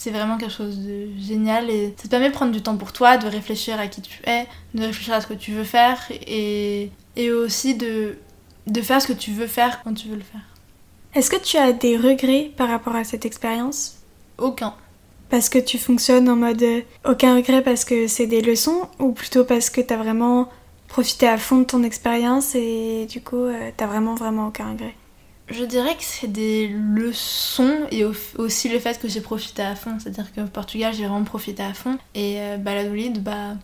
C'est 0.00 0.12
vraiment 0.12 0.38
quelque 0.38 0.52
chose 0.52 0.78
de 0.78 1.08
génial 1.18 1.68
et 1.70 1.92
ça 1.96 2.04
te 2.04 2.08
permet 2.08 2.28
de 2.28 2.32
prendre 2.32 2.52
du 2.52 2.62
temps 2.62 2.76
pour 2.76 2.92
toi, 2.92 3.16
de 3.16 3.26
réfléchir 3.26 3.80
à 3.80 3.88
qui 3.88 4.00
tu 4.00 4.20
es, 4.26 4.46
de 4.72 4.84
réfléchir 4.84 5.12
à 5.12 5.20
ce 5.20 5.26
que 5.26 5.34
tu 5.34 5.50
veux 5.50 5.64
faire 5.64 5.98
et, 6.12 6.92
et 7.16 7.32
aussi 7.32 7.74
de, 7.74 8.16
de 8.68 8.80
faire 8.80 9.02
ce 9.02 9.08
que 9.08 9.12
tu 9.12 9.32
veux 9.32 9.48
faire 9.48 9.82
quand 9.82 9.92
tu 9.94 10.06
veux 10.06 10.14
le 10.14 10.22
faire. 10.22 10.42
Est-ce 11.16 11.28
que 11.28 11.42
tu 11.42 11.56
as 11.56 11.72
des 11.72 11.96
regrets 11.96 12.52
par 12.56 12.68
rapport 12.68 12.94
à 12.94 13.02
cette 13.02 13.26
expérience? 13.26 13.96
Aucun. 14.38 14.72
Parce 15.30 15.48
que 15.48 15.58
tu 15.58 15.78
fonctionnes 15.78 16.28
en 16.28 16.36
mode 16.36 16.62
euh, 16.62 16.82
aucun 17.04 17.34
regret 17.34 17.64
parce 17.64 17.84
que 17.84 18.06
c'est 18.06 18.28
des 18.28 18.40
leçons 18.40 18.82
ou 19.00 19.10
plutôt 19.10 19.44
parce 19.44 19.68
que 19.68 19.80
tu 19.80 19.92
as 19.92 19.96
vraiment 19.96 20.48
profité 20.86 21.26
à 21.26 21.38
fond 21.38 21.56
de 21.56 21.64
ton 21.64 21.82
expérience 21.82 22.54
et 22.54 23.06
du 23.10 23.20
coup 23.20 23.34
euh, 23.34 23.70
t'as 23.76 23.88
vraiment 23.88 24.14
vraiment 24.14 24.46
aucun 24.46 24.70
regret? 24.70 24.94
Je 25.50 25.64
dirais 25.64 25.94
que 25.94 26.02
c'est 26.02 26.30
des 26.30 26.68
leçons 26.68 27.86
et 27.90 28.04
aussi 28.04 28.68
le 28.68 28.78
fait 28.78 29.00
que 29.00 29.08
j'ai 29.08 29.20
profité 29.20 29.62
à 29.62 29.74
fond. 29.74 29.98
C'est-à-dire 29.98 30.32
qu'au 30.32 30.44
Portugal, 30.44 30.92
j'ai 30.94 31.06
vraiment 31.06 31.24
profité 31.24 31.62
à 31.62 31.74
fond. 31.74 31.98
Et 32.14 32.40
euh, 32.40 32.56
Baladolid, 32.56 33.22
bah, 33.22 33.54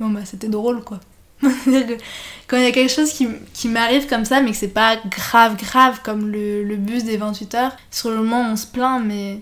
bon, 0.00 0.10
bah, 0.10 0.20
c'était 0.24 0.48
drôle 0.48 0.82
quoi. 0.82 1.00
quand 2.48 2.56
il 2.56 2.64
y 2.64 2.66
a 2.66 2.72
quelque 2.72 2.90
chose 2.90 3.12
qui, 3.12 3.28
qui 3.54 3.68
m'arrive 3.68 4.08
comme 4.08 4.24
ça, 4.24 4.40
mais 4.40 4.50
que 4.50 4.56
c'est 4.56 4.68
pas 4.68 4.96
grave, 4.96 5.56
grave, 5.56 6.00
comme 6.02 6.32
le, 6.32 6.64
le, 6.64 6.76
bus 6.76 7.04
des 7.04 7.16
28 7.16 7.54
heures, 7.54 7.76
sur 7.92 8.10
le 8.10 8.16
moment 8.16 8.50
on 8.50 8.56
se 8.56 8.66
plaint, 8.66 9.00
mais 9.04 9.40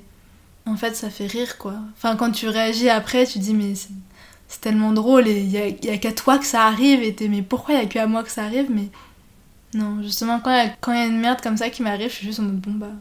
en 0.66 0.76
fait 0.76 0.94
ça 0.94 1.08
fait 1.08 1.26
rire 1.26 1.56
quoi. 1.56 1.74
Enfin, 1.96 2.16
quand 2.16 2.30
tu 2.32 2.48
réagis 2.48 2.90
après, 2.90 3.24
tu 3.24 3.38
dis, 3.38 3.54
mais 3.54 3.72
c'est 3.74 4.60
tellement 4.60 4.92
drôle 4.92 5.26
et 5.26 5.40
il 5.40 5.50
y 5.50 5.56
a, 5.56 5.68
y 5.68 5.88
a 5.88 5.96
qu'à 5.96 6.12
toi 6.12 6.36
que 6.36 6.44
ça 6.44 6.66
arrive, 6.66 7.02
et 7.02 7.14
t'es, 7.14 7.28
mais 7.28 7.40
pourquoi 7.40 7.76
il 7.76 7.80
y 7.80 7.84
a 7.84 7.86
qu'à 7.86 8.06
moi 8.06 8.22
que 8.22 8.30
ça 8.30 8.44
arrive 8.44 8.66
mais 8.68 8.90
non, 9.76 10.02
justement, 10.02 10.40
quand 10.40 10.50
il 10.52 10.98
y, 10.98 11.02
a 11.02 11.04
une 11.04 11.20
merde 11.20 11.42
comme 11.42 11.58
ça 11.58 11.68
qui 11.68 11.82
m'arrive, 11.82 12.08
je 12.08 12.14
suis 12.14 12.26
juste 12.26 12.40
en 12.40 12.44
mode 12.44 12.60
bon 12.60 12.72
bah. 12.72 12.92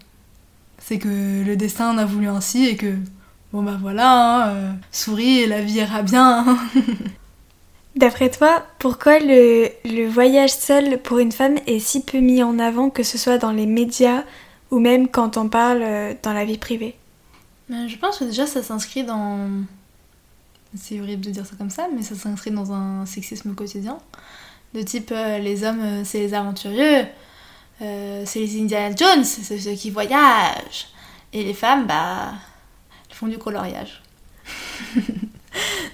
C'est 0.77 0.99
que 0.99 1.07
le 1.07 1.55
destin 1.55 1.89
en 1.89 1.97
a 1.97 2.03
voulu 2.03 2.27
ainsi 2.27 2.65
et 2.65 2.75
que 2.75 2.97
bon 3.53 3.63
bah 3.63 3.77
voilà, 3.79 4.11
hein, 4.11 4.47
euh, 4.49 4.71
souris 4.91 5.39
et 5.39 5.47
la 5.47 5.61
vie 5.61 5.75
ira 5.75 6.01
bien. 6.01 6.45
Hein. 6.45 6.57
D'après 7.95 8.29
toi, 8.29 8.65
pourquoi 8.77 9.19
le, 9.19 9.69
le, 9.85 10.05
voyage 10.05 10.51
seul 10.51 11.01
pour 11.01 11.19
une 11.19 11.31
femme 11.31 11.55
est 11.65 11.79
si 11.79 12.03
peu 12.03 12.19
mis 12.19 12.43
en 12.43 12.59
avant, 12.59 12.89
que 12.89 13.03
ce 13.03 13.17
soit 13.17 13.37
dans 13.37 13.53
les 13.53 13.65
médias 13.65 14.25
ou 14.69 14.79
même 14.79 15.07
quand 15.07 15.37
on 15.37 15.47
parle 15.47 15.81
euh, 15.81 16.13
dans 16.23 16.33
la 16.33 16.43
vie 16.43 16.57
privée? 16.57 16.95
Euh, 17.71 17.87
Je 17.87 17.97
pense 17.97 18.17
que 18.17 18.25
déjà 18.25 18.45
ça 18.45 18.61
s'inscrit 18.61 19.05
dans. 19.05 19.47
C'est 20.77 20.99
horrible 20.99 21.23
de 21.23 21.29
dire 21.29 21.45
ça 21.45 21.55
comme 21.57 21.69
ça, 21.69 21.87
mais 21.95 22.01
ça 22.01 22.15
s'inscrit 22.15 22.51
dans 22.51 22.73
un 22.73 23.05
sexisme 23.05 23.55
quotidien 23.55 23.97
de 24.75 24.81
type 24.81 25.11
euh, 25.11 25.39
les 25.39 25.63
hommes 25.63 25.81
euh, 25.81 26.01
c'est 26.03 26.19
les 26.19 26.33
aventurieux, 26.33 27.05
euh, 27.81 28.23
c'est 28.25 28.39
les 28.39 28.61
Indiana 28.61 28.95
Jones, 28.95 29.23
c'est 29.23 29.57
ceux 29.57 29.71
qui 29.71 29.89
voyagent, 29.89 30.87
et 31.33 31.43
les 31.43 31.53
femmes 31.53 31.87
bah 31.87 32.33
elles 33.09 33.15
font 33.15 33.27
du 33.27 33.37
coloriage. 33.37 34.01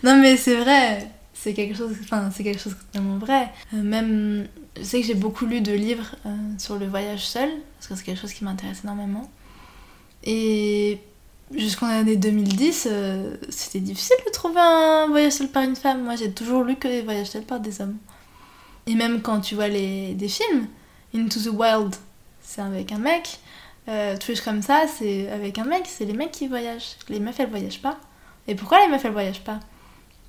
non 0.04 0.20
mais 0.20 0.36
c'est 0.36 0.56
vrai, 0.56 1.08
c'est 1.34 1.54
quelque 1.54 1.78
chose, 1.78 1.96
enfin 2.04 2.32
c'est 2.36 2.44
quelque 2.44 2.60
chose 2.60 2.76
de 2.94 3.00
vraiment 3.00 3.18
vrai. 3.18 3.50
même, 3.72 4.48
je 4.78 4.84
sais 4.84 5.02
que 5.02 5.08
j'ai 5.08 5.16
beaucoup 5.16 5.46
lu 5.46 5.62
de 5.62 5.74
livres 5.74 6.16
sur 6.58 6.78
le 6.78 6.88
voyage 6.88 7.26
seul 7.26 7.50
parce 7.78 7.88
que 7.88 7.96
c'est 7.96 8.04
quelque 8.04 8.22
chose 8.22 8.34
qui 8.34 8.44
m'intéresse 8.44 8.82
énormément. 8.84 9.30
Et 10.24 11.00
jusqu'en 11.56 11.88
année 11.88 12.16
2010, 12.16 12.88
c'était 13.50 13.80
difficile 13.80 14.18
de 14.26 14.32
trouver 14.32 14.60
un 14.60 15.08
voyage 15.08 15.34
seul 15.34 15.48
par 15.48 15.64
une 15.64 15.76
femme. 15.76 16.04
Moi, 16.04 16.16
j'ai 16.16 16.32
toujours 16.32 16.64
lu 16.64 16.76
que 16.76 16.88
des 16.88 17.02
voyages 17.02 17.28
seuls 17.28 17.44
par 17.44 17.60
des 17.60 17.82
hommes. 17.82 17.98
Et 18.88 18.96
même 18.96 19.22
quand 19.22 19.42
tu 19.42 19.56
vois 19.56 19.68
les, 19.68 20.14
des 20.14 20.28
films, 20.28 20.68
Into 21.14 21.40
the 21.40 21.54
Wild, 21.54 21.96
c'est 22.42 22.62
avec 22.62 22.92
un 22.92 22.98
mec. 22.98 23.40
Euh, 23.88 24.18
Twitch 24.18 24.42
comme 24.42 24.62
ça, 24.62 24.86
c'est 24.88 25.30
avec 25.30 25.58
un 25.58 25.66
mec, 25.66 25.84
c'est 25.86 26.06
les 26.06 26.14
mecs 26.14 26.32
qui 26.32 26.48
voyagent. 26.48 26.96
Les 27.10 27.20
meufs, 27.20 27.40
elles 27.40 27.50
voyagent 27.50 27.82
pas. 27.82 27.98
Et 28.48 28.56
pourquoi 28.56 28.80
les 28.82 28.88
meufs, 28.88 29.04
elles 29.04 29.12
voyagent 29.12 29.44
pas? 29.44 29.60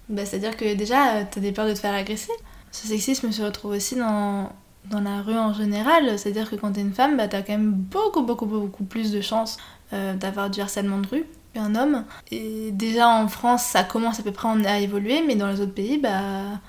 Bah, 0.08 0.24
C'est-à-dire 0.24 0.56
que 0.56 0.74
déjà, 0.74 1.24
t'as 1.24 1.40
des 1.40 1.52
peurs 1.52 1.66
de 1.66 1.74
te 1.74 1.78
faire 1.78 1.94
agresser. 1.94 2.32
Ce 2.70 2.86
sexisme 2.86 3.30
se 3.32 3.42
retrouve 3.42 3.72
aussi 3.72 3.96
dans, 3.96 4.50
dans 4.90 5.00
la 5.00 5.22
rue 5.22 5.38
en 5.38 5.52
général. 5.52 6.18
C'est-à-dire 6.18 6.50
que 6.50 6.56
quand 6.56 6.72
t'es 6.72 6.80
une 6.80 6.94
femme, 6.94 7.16
bah, 7.16 7.28
t'as 7.28 7.42
quand 7.42 7.52
même 7.52 7.72
beaucoup, 7.72 8.22
beaucoup, 8.22 8.46
beaucoup 8.46 8.84
plus 8.84 9.12
de 9.12 9.20
chances 9.20 9.58
euh, 9.92 10.14
d'avoir 10.14 10.50
du 10.50 10.60
harcèlement 10.60 10.98
de 10.98 11.08
rue 11.08 11.24
qu'un 11.54 11.74
homme. 11.74 12.04
Et 12.30 12.70
déjà 12.72 13.08
en 13.08 13.28
France, 13.28 13.62
ça 13.62 13.84
commence 13.84 14.20
à 14.20 14.22
peu 14.22 14.32
près 14.32 14.48
à 14.66 14.78
évoluer, 14.80 15.22
mais 15.26 15.34
dans 15.34 15.48
les 15.48 15.60
autres 15.60 15.74
pays, 15.74 15.98
bah 15.98 16.60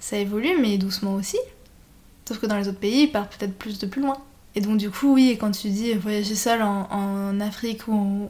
ça 0.00 0.16
évolue, 0.16 0.58
mais 0.60 0.78
doucement 0.78 1.14
aussi. 1.14 1.38
Sauf 2.26 2.38
que 2.38 2.46
dans 2.46 2.56
les 2.56 2.68
autres 2.68 2.78
pays, 2.78 3.02
ils 3.02 3.12
partent 3.12 3.36
peut-être 3.36 3.56
plus 3.56 3.78
de 3.78 3.86
plus 3.86 4.00
loin. 4.02 4.16
Et 4.54 4.60
donc, 4.60 4.78
du 4.78 4.90
coup, 4.90 5.14
oui, 5.14 5.36
quand 5.38 5.50
tu 5.52 5.68
dis 5.68 5.92
voyager 5.94 6.34
seul 6.34 6.62
en, 6.62 7.38
Afrique 7.40 7.86
ou, 7.86 8.28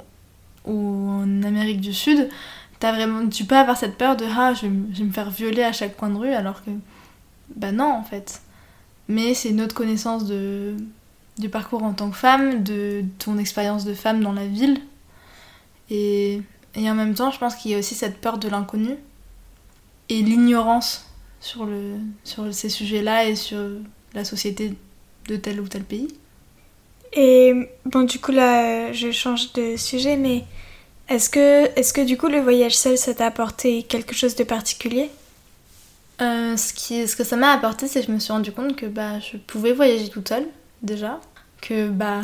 en 0.66 1.42
Amérique 1.42 1.80
du 1.80 1.94
Sud, 1.94 2.28
as 2.82 2.92
vraiment, 2.92 3.28
tu 3.28 3.44
peux 3.44 3.56
avoir 3.56 3.76
cette 3.76 3.96
peur 3.96 4.16
de 4.16 4.24
ah, 4.24 4.54
je, 4.54 4.62
vais 4.62 5.04
me 5.04 5.12
faire 5.12 5.30
violer 5.30 5.62
à 5.62 5.72
chaque 5.72 5.96
coin 5.96 6.10
de 6.10 6.16
rue, 6.16 6.32
alors 6.32 6.64
que. 6.64 6.70
Bah 7.56 7.72
non, 7.72 7.92
en 7.92 8.02
fait. 8.04 8.42
Mais 9.08 9.34
c'est 9.34 9.50
une 9.50 9.60
autre 9.60 9.74
connaissance 9.74 10.24
de, 10.24 10.76
du 11.38 11.48
parcours 11.48 11.82
en 11.82 11.92
tant 11.92 12.10
que 12.10 12.16
femme, 12.16 12.62
de 12.62 13.04
ton 13.18 13.38
expérience 13.38 13.84
de 13.84 13.94
femme 13.94 14.22
dans 14.22 14.32
la 14.32 14.46
ville. 14.46 14.80
Et, 15.90 16.42
et 16.74 16.90
en 16.90 16.94
même 16.94 17.14
temps, 17.14 17.30
je 17.30 17.38
pense 17.38 17.56
qu'il 17.56 17.72
y 17.72 17.74
a 17.74 17.78
aussi 17.78 17.94
cette 17.94 18.20
peur 18.20 18.38
de 18.38 18.48
l'inconnu 18.48 18.96
et 20.08 20.22
l'ignorance 20.22 21.09
sur, 21.40 21.64
le, 21.64 21.96
sur 22.24 22.52
ces 22.54 22.68
sujets-là 22.68 23.26
et 23.26 23.34
sur 23.34 23.58
la 24.14 24.24
société 24.24 24.74
de 25.28 25.36
tel 25.36 25.60
ou 25.60 25.68
tel 25.68 25.82
pays. 25.82 26.08
Et 27.12 27.68
bon, 27.86 28.02
du 28.02 28.18
coup, 28.20 28.32
là, 28.32 28.92
je 28.92 29.10
change 29.10 29.52
de 29.54 29.76
sujet, 29.76 30.16
mais 30.16 30.44
est-ce 31.08 31.28
que, 31.28 31.66
est 31.76 31.92
que 31.92 32.02
du 32.02 32.16
coup, 32.16 32.28
le 32.28 32.40
voyage 32.40 32.76
seul, 32.76 32.96
ça 32.96 33.14
t'a 33.14 33.26
apporté 33.26 33.82
quelque 33.82 34.14
chose 34.14 34.36
de 34.36 34.44
particulier? 34.44 35.10
Euh, 36.20 36.56
ce, 36.56 36.72
qui, 36.72 37.08
ce 37.08 37.16
que 37.16 37.24
ça 37.24 37.36
m'a 37.36 37.52
apporté, 37.52 37.88
c'est 37.88 38.00
que 38.02 38.06
je 38.06 38.12
me 38.12 38.18
suis 38.18 38.32
rendu 38.32 38.52
compte 38.52 38.76
que 38.76 38.86
bah, 38.86 39.18
je 39.20 39.38
pouvais 39.38 39.72
voyager 39.72 40.08
toute 40.08 40.28
seule, 40.28 40.46
déjà. 40.82 41.18
Que 41.60 41.88
bah, 41.88 42.22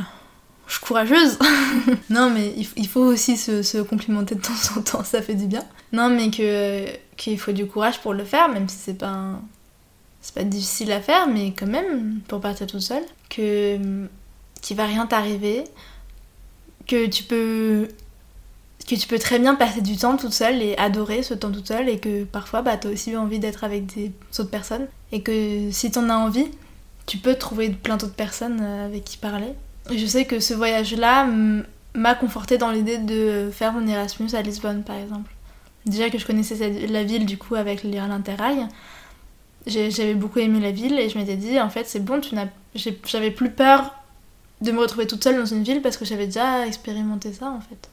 je 0.66 0.74
suis 0.74 0.82
courageuse. 0.82 1.38
non, 2.10 2.30
mais 2.30 2.54
il, 2.76 2.88
faut 2.88 3.00
aussi 3.00 3.36
se, 3.36 3.82
complimenter 3.82 4.34
de 4.34 4.40
temps 4.40 4.76
en 4.76 4.82
temps, 4.82 5.04
ça 5.04 5.22
fait 5.22 5.34
du 5.34 5.46
bien. 5.46 5.64
Non, 5.92 6.08
mais 6.08 6.30
que 6.30 6.86
qu'il 7.16 7.38
faut 7.38 7.52
du 7.52 7.66
courage 7.66 8.00
pour 8.00 8.14
le 8.14 8.24
faire, 8.24 8.48
même 8.48 8.68
si 8.68 8.76
c'est 8.76 8.98
pas 8.98 9.40
pas 10.34 10.42
difficile 10.42 10.90
à 10.90 11.00
faire, 11.00 11.28
mais 11.28 11.52
quand 11.56 11.68
même 11.68 12.20
pour 12.26 12.40
partir 12.40 12.66
toute 12.66 12.80
seule, 12.80 13.04
que 13.30 13.78
qu'il 14.60 14.76
va 14.76 14.84
rien 14.86 15.06
t'arriver, 15.06 15.64
que 16.88 17.06
tu 17.06 17.22
peux 17.22 17.88
que 18.88 18.94
tu 18.96 19.06
peux 19.06 19.18
très 19.18 19.38
bien 19.38 19.54
passer 19.54 19.82
du 19.82 19.96
temps 19.96 20.16
toute 20.16 20.32
seule 20.32 20.62
et 20.62 20.76
adorer 20.78 21.22
ce 21.22 21.34
temps 21.34 21.52
toute 21.52 21.68
seule 21.68 21.88
et 21.88 21.98
que 22.00 22.24
parfois 22.24 22.62
bah 22.62 22.76
t'as 22.76 22.90
aussi 22.90 23.16
envie 23.16 23.38
d'être 23.38 23.64
avec 23.64 23.86
des 23.86 24.12
autres 24.38 24.50
personnes 24.50 24.86
et 25.12 25.22
que 25.22 25.70
si 25.70 25.90
t'en 25.90 26.08
as 26.10 26.16
envie, 26.16 26.48
tu 27.06 27.18
peux 27.18 27.36
trouver 27.36 27.70
plein 27.70 27.96
d'autres 27.96 28.14
personnes 28.14 28.60
euh, 28.60 28.86
avec 28.86 29.04
qui 29.04 29.16
parler 29.16 29.54
je 29.94 30.06
sais 30.06 30.24
que 30.24 30.40
ce 30.40 30.54
voyage-là 30.54 31.28
m'a 31.94 32.14
conforté 32.14 32.58
dans 32.58 32.70
l'idée 32.70 32.98
de 32.98 33.50
faire 33.52 33.72
mon 33.72 33.86
Erasmus 33.86 34.34
à 34.34 34.42
Lisbonne, 34.42 34.82
par 34.82 34.96
exemple. 34.96 35.30
Déjà 35.86 36.10
que 36.10 36.18
je 36.18 36.26
connaissais 36.26 36.86
la 36.88 37.04
ville, 37.04 37.26
du 37.26 37.38
coup, 37.38 37.54
avec 37.54 37.84
l'Interrail, 37.84 38.66
j'avais 39.66 40.14
beaucoup 40.14 40.40
aimé 40.40 40.60
la 40.60 40.72
ville 40.72 40.98
et 40.98 41.08
je 41.08 41.18
m'étais 41.18 41.36
dit, 41.36 41.60
en 41.60 41.70
fait, 41.70 41.84
c'est 41.86 42.04
bon, 42.04 42.20
tu 42.20 42.34
n'as... 42.34 42.48
j'avais 43.04 43.30
plus 43.30 43.50
peur 43.50 43.94
de 44.60 44.72
me 44.72 44.80
retrouver 44.80 45.06
toute 45.06 45.22
seule 45.22 45.36
dans 45.36 45.46
une 45.46 45.62
ville 45.62 45.82
parce 45.82 45.96
que 45.96 46.04
j'avais 46.04 46.26
déjà 46.26 46.66
expérimenté 46.66 47.32
ça, 47.32 47.50
en 47.50 47.60
fait. 47.60 47.88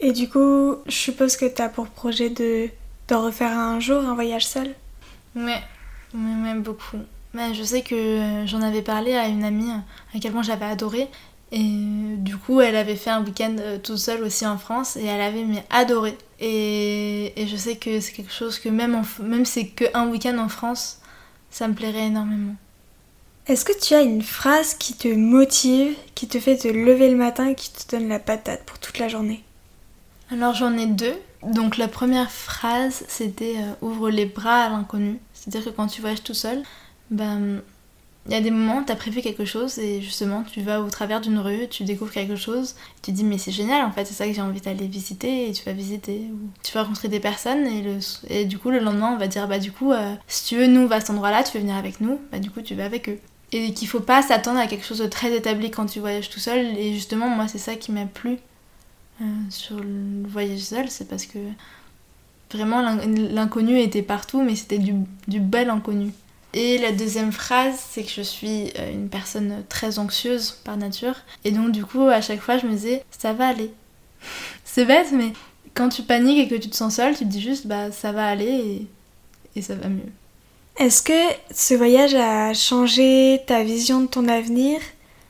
Et 0.00 0.12
du 0.12 0.28
coup, 0.28 0.76
je 0.86 0.92
suppose 0.92 1.36
que 1.36 1.46
tu 1.46 1.62
as 1.62 1.68
pour 1.68 1.86
projet 1.88 2.30
de, 2.30 2.68
de 3.08 3.14
refaire 3.14 3.56
un 3.56 3.80
jour 3.80 4.04
un 4.04 4.14
voyage 4.14 4.46
seul? 4.46 4.74
Ouais, 5.34 5.62
ouais, 6.14 6.54
beaucoup. 6.56 6.98
Mais 7.34 7.54
je 7.54 7.62
sais 7.62 7.82
que 7.82 8.42
j'en 8.46 8.60
avais 8.62 8.82
parlé 8.82 9.14
à 9.14 9.28
une 9.28 9.44
amie 9.44 9.70
à 10.14 10.18
quel 10.20 10.32
point 10.32 10.42
j'avais 10.42 10.66
adoré 10.66 11.08
et 11.50 12.16
du 12.16 12.36
coup, 12.36 12.60
elle 12.60 12.76
avait 12.76 12.96
fait 12.96 13.10
un 13.10 13.22
week-end 13.22 13.56
euh, 13.60 13.78
toute 13.78 13.98
seule 13.98 14.22
aussi 14.22 14.46
en 14.46 14.56
France 14.56 14.96
et 14.96 15.04
elle 15.04 15.20
avait 15.20 15.44
mais 15.44 15.64
adoré. 15.70 16.16
Et, 16.44 17.40
et 17.40 17.46
je 17.46 17.56
sais 17.56 17.76
que 17.76 18.00
c'est 18.00 18.12
quelque 18.12 18.32
chose 18.32 18.58
que 18.58 18.68
même, 18.68 18.96
en, 18.96 19.04
même 19.22 19.46
c'est 19.46 19.68
qu'un 19.68 20.08
week-end 20.08 20.36
en 20.38 20.48
France, 20.48 21.00
ça 21.50 21.68
me 21.68 21.74
plairait 21.74 22.06
énormément. 22.06 22.56
Est-ce 23.46 23.64
que 23.64 23.78
tu 23.78 23.94
as 23.94 24.02
une 24.02 24.22
phrase 24.22 24.74
qui 24.74 24.94
te 24.94 25.06
motive, 25.06 25.94
qui 26.16 26.26
te 26.26 26.40
fait 26.40 26.56
te 26.56 26.66
lever 26.68 27.10
le 27.10 27.16
matin 27.16 27.48
et 27.48 27.54
qui 27.54 27.70
te 27.72 27.96
donne 27.96 28.08
la 28.08 28.18
patate 28.18 28.64
pour 28.64 28.80
toute 28.80 28.98
la 28.98 29.08
journée? 29.08 29.44
Alors 30.32 30.54
j'en 30.54 30.76
ai 30.76 30.86
deux. 30.86 31.16
Donc 31.42 31.76
la 31.76 31.88
première 31.88 32.30
phrase, 32.30 33.04
c'était 33.06 33.56
euh, 33.58 33.74
ouvre 33.86 34.10
les 34.10 34.26
bras 34.26 34.64
à 34.64 34.68
l'inconnu. 34.68 35.18
C'est-à-dire 35.34 35.64
que 35.64 35.76
quand 35.76 35.86
tu 35.86 36.00
voyages 36.00 36.22
tout 36.24 36.34
seul, 36.34 36.62
ben, 37.10 37.62
il 38.26 38.32
y 38.32 38.36
a 38.36 38.40
des 38.40 38.52
moments 38.52 38.78
où 38.78 38.84
tu 38.84 38.92
as 38.92 38.96
prévu 38.96 39.20
quelque 39.20 39.44
chose 39.44 39.78
et 39.78 40.00
justement 40.00 40.44
tu 40.44 40.60
vas 40.60 40.80
au 40.80 40.88
travers 40.88 41.20
d'une 41.20 41.38
rue, 41.38 41.68
tu 41.68 41.82
découvres 41.82 42.12
quelque 42.12 42.36
chose, 42.36 42.76
tu 43.02 43.10
te 43.10 43.16
dis 43.16 43.24
mais 43.24 43.36
c'est 43.36 43.50
génial 43.50 43.84
en 43.84 43.90
fait, 43.90 44.04
c'est 44.04 44.14
ça 44.14 44.26
que 44.26 44.32
j'ai 44.32 44.40
envie 44.40 44.60
d'aller 44.60 44.86
visiter 44.86 45.48
et 45.48 45.52
tu 45.52 45.64
vas 45.64 45.72
visiter. 45.72 46.28
Ou 46.32 46.38
tu 46.62 46.72
vas 46.72 46.82
rencontrer 46.82 47.08
des 47.08 47.18
personnes 47.18 47.66
et, 47.66 47.82
le, 47.82 47.98
et 48.28 48.44
du 48.44 48.58
coup 48.58 48.70
le 48.70 48.78
lendemain 48.78 49.12
on 49.12 49.18
va 49.18 49.26
dire 49.26 49.48
bah 49.48 49.58
du 49.58 49.72
coup 49.72 49.92
euh, 49.92 50.14
si 50.28 50.46
tu 50.46 50.56
veux 50.56 50.68
nous 50.68 50.82
on 50.82 50.86
va 50.86 50.96
à 50.96 51.00
cet 51.00 51.10
endroit 51.10 51.32
là, 51.32 51.42
tu 51.42 51.52
veux 51.56 51.60
venir 51.60 51.76
avec 51.76 52.00
nous, 52.00 52.20
bah 52.30 52.38
du 52.38 52.50
coup 52.50 52.62
tu 52.62 52.74
vas 52.76 52.84
avec 52.84 53.08
eux. 53.08 53.18
Et 53.50 53.74
qu'il 53.74 53.88
faut 53.88 54.00
pas 54.00 54.22
s'attendre 54.22 54.60
à 54.60 54.66
quelque 54.68 54.84
chose 54.86 54.98
de 54.98 55.06
très 55.06 55.34
établi 55.36 55.70
quand 55.70 55.86
tu 55.86 55.98
voyages 55.98 56.30
tout 56.30 56.40
seul 56.40 56.78
et 56.78 56.94
justement 56.94 57.28
moi 57.28 57.48
c'est 57.48 57.58
ça 57.58 57.74
qui 57.74 57.90
m'a 57.90 58.06
plu 58.06 58.38
euh, 59.20 59.24
sur 59.50 59.76
le 59.78 60.26
voyage 60.28 60.60
seul, 60.60 60.88
c'est 60.88 61.08
parce 61.08 61.26
que 61.26 61.38
vraiment 62.52 62.82
l'inconnu 62.82 63.80
était 63.80 64.02
partout 64.02 64.42
mais 64.42 64.54
c'était 64.54 64.78
du, 64.78 64.94
du 65.26 65.40
bel 65.40 65.70
inconnu. 65.70 66.12
Et 66.54 66.76
la 66.78 66.92
deuxième 66.92 67.32
phrase, 67.32 67.78
c'est 67.90 68.02
que 68.02 68.10
je 68.10 68.20
suis 68.20 68.72
euh, 68.78 68.92
une 68.92 69.08
personne 69.08 69.64
très 69.68 69.98
anxieuse 69.98 70.58
par 70.64 70.76
nature. 70.76 71.14
Et 71.44 71.50
donc 71.50 71.72
du 71.72 71.84
coup, 71.84 72.02
à 72.02 72.20
chaque 72.20 72.40
fois, 72.40 72.58
je 72.58 72.66
me 72.66 72.72
disais, 72.72 73.04
ça 73.10 73.32
va 73.32 73.48
aller. 73.48 73.72
c'est 74.64 74.84
bête, 74.84 75.12
mais 75.12 75.32
quand 75.74 75.88
tu 75.88 76.02
paniques 76.02 76.38
et 76.38 76.48
que 76.48 76.60
tu 76.60 76.68
te 76.68 76.76
sens 76.76 76.96
seule, 76.96 77.16
tu 77.16 77.24
te 77.24 77.30
dis 77.30 77.40
juste, 77.40 77.66
bah 77.66 77.90
ça 77.90 78.12
va 78.12 78.26
aller 78.26 78.86
et, 79.56 79.62
ça 79.62 79.74
va 79.74 79.88
mieux. 79.88 80.12
Est-ce 80.78 81.02
que 81.02 81.34
ce 81.50 81.74
voyage 81.74 82.14
a 82.14 82.52
changé 82.54 83.40
ta 83.46 83.62
vision 83.62 84.02
de 84.02 84.06
ton 84.06 84.28
avenir 84.28 84.80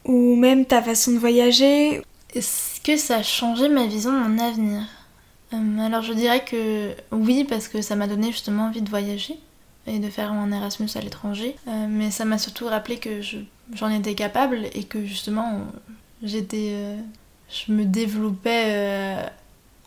ou 0.05 0.37
même 0.37 0.65
ta 0.65 0.83
façon 0.83 1.13
de 1.13 1.19
voyager? 1.19 2.03
Est-ce 2.35 2.81
que 2.81 2.97
ça 2.97 3.17
a 3.19 3.23
changé 3.23 3.69
ma 3.69 3.87
vision 3.87 4.13
de 4.13 4.29
mon 4.29 4.39
avenir? 4.39 4.83
Euh, 5.53 5.79
Alors 5.81 6.03
je 6.03 6.13
dirais 6.13 6.45
que 6.45 6.91
oui, 7.13 7.45
parce 7.45 7.69
que 7.69 7.83
ça 7.83 7.95
m'a 7.95 8.07
donné 8.09 8.33
justement 8.33 8.67
envie 8.67 8.83
de 8.83 8.91
voyager 8.91 9.39
et 9.87 9.99
de 9.99 10.09
faire 10.09 10.33
mon 10.33 10.53
Erasmus 10.53 10.91
à 10.95 11.01
l'étranger. 11.01 11.57
Euh, 11.69 11.87
mais 11.89 12.11
ça 12.11 12.25
m'a 12.25 12.39
surtout 12.39 12.67
rappelé 12.67 12.99
que 12.99 13.21
j'en 13.75 13.89
étais 13.89 14.15
capable 14.15 14.67
et 14.75 14.85
que 14.85 15.05
justement 15.05 15.63
j'étais, 16.23 16.73
euh, 16.75 16.97
je 17.49 17.73
me 17.73 17.85
développais 17.85 18.65
euh, 18.67 19.27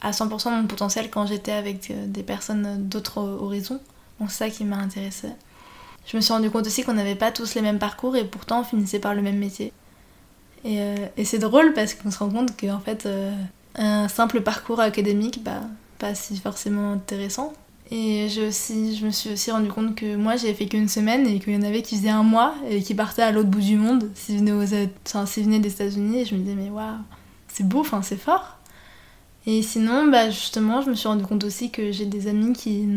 à 0.01 0.11
100% 0.11 0.51
mon 0.51 0.67
potentiel 0.67 1.09
quand 1.09 1.25
j'étais 1.25 1.53
avec 1.53 1.91
des 2.11 2.23
personnes 2.23 2.87
d'autres 2.87 3.19
horizons. 3.19 3.79
Donc 4.19 4.31
c'est 4.31 4.45
ça 4.45 4.49
qui 4.49 4.65
m'a 4.65 4.77
intéressée. 4.77 5.29
Je 6.05 6.17
me 6.17 6.21
suis 6.21 6.33
rendu 6.33 6.51
compte 6.51 6.67
aussi 6.67 6.83
qu'on 6.83 6.93
n'avait 6.93 7.15
pas 7.15 7.31
tous 7.31 7.55
les 7.55 7.61
mêmes 7.61 7.79
parcours 7.79 8.15
et 8.15 8.25
pourtant 8.25 8.61
on 8.61 8.63
finissait 8.63 8.99
par 8.99 9.15
le 9.15 9.21
même 9.21 9.37
métier. 9.37 9.73
Et, 10.63 10.79
et 11.17 11.25
c'est 11.25 11.39
drôle 11.39 11.73
parce 11.73 11.93
qu'on 11.93 12.11
se 12.11 12.19
rend 12.19 12.29
compte 12.29 12.59
qu'en 12.59 12.79
fait 12.79 13.07
un 13.75 14.07
simple 14.07 14.41
parcours 14.41 14.79
académique, 14.79 15.43
bah, 15.43 15.61
pas 15.99 16.15
si 16.15 16.37
forcément 16.37 16.93
intéressant 16.93 17.53
et 17.91 18.27
aussi, 18.47 18.95
je 18.95 19.05
me 19.05 19.11
suis 19.11 19.31
aussi 19.31 19.51
rendu 19.51 19.69
compte 19.69 19.95
que 19.95 20.15
moi 20.15 20.37
j'ai 20.37 20.53
fait 20.53 20.65
qu'une 20.65 20.89
semaine 20.89 21.27
et 21.27 21.39
qu'il 21.39 21.53
y 21.53 21.57
en 21.57 21.61
avait 21.61 21.83
qui 21.83 21.97
faisaient 21.97 22.09
un 22.09 22.23
mois 22.23 22.55
et 22.69 22.81
qui 22.81 22.95
partaient 22.95 23.21
à 23.21 23.31
l'autre 23.31 23.49
bout 23.49 23.61
du 23.61 23.77
monde 23.77 24.09
s'ils 24.15 24.39
venaient, 24.39 24.51
aux... 24.51 24.65
des 24.65 25.71
États-Unis. 25.71 26.21
Et 26.21 26.25
je 26.25 26.35
me 26.35 26.39
disais, 26.39 26.55
mais 26.55 26.69
waouh, 26.69 26.97
c'est 27.47 27.67
beau, 27.67 27.81
enfin, 27.81 28.01
c'est 28.01 28.17
fort. 28.17 28.57
Et 29.47 29.61
sinon, 29.61 30.07
bah, 30.07 30.29
justement, 30.31 30.81
je 30.81 30.89
me 30.89 30.95
suis 30.95 31.07
rendu 31.07 31.23
compte 31.23 31.43
aussi 31.43 31.69
que 31.69 31.91
j'ai 31.91 32.05
des 32.05 32.27
amis 32.27 32.53
qui, 32.53 32.87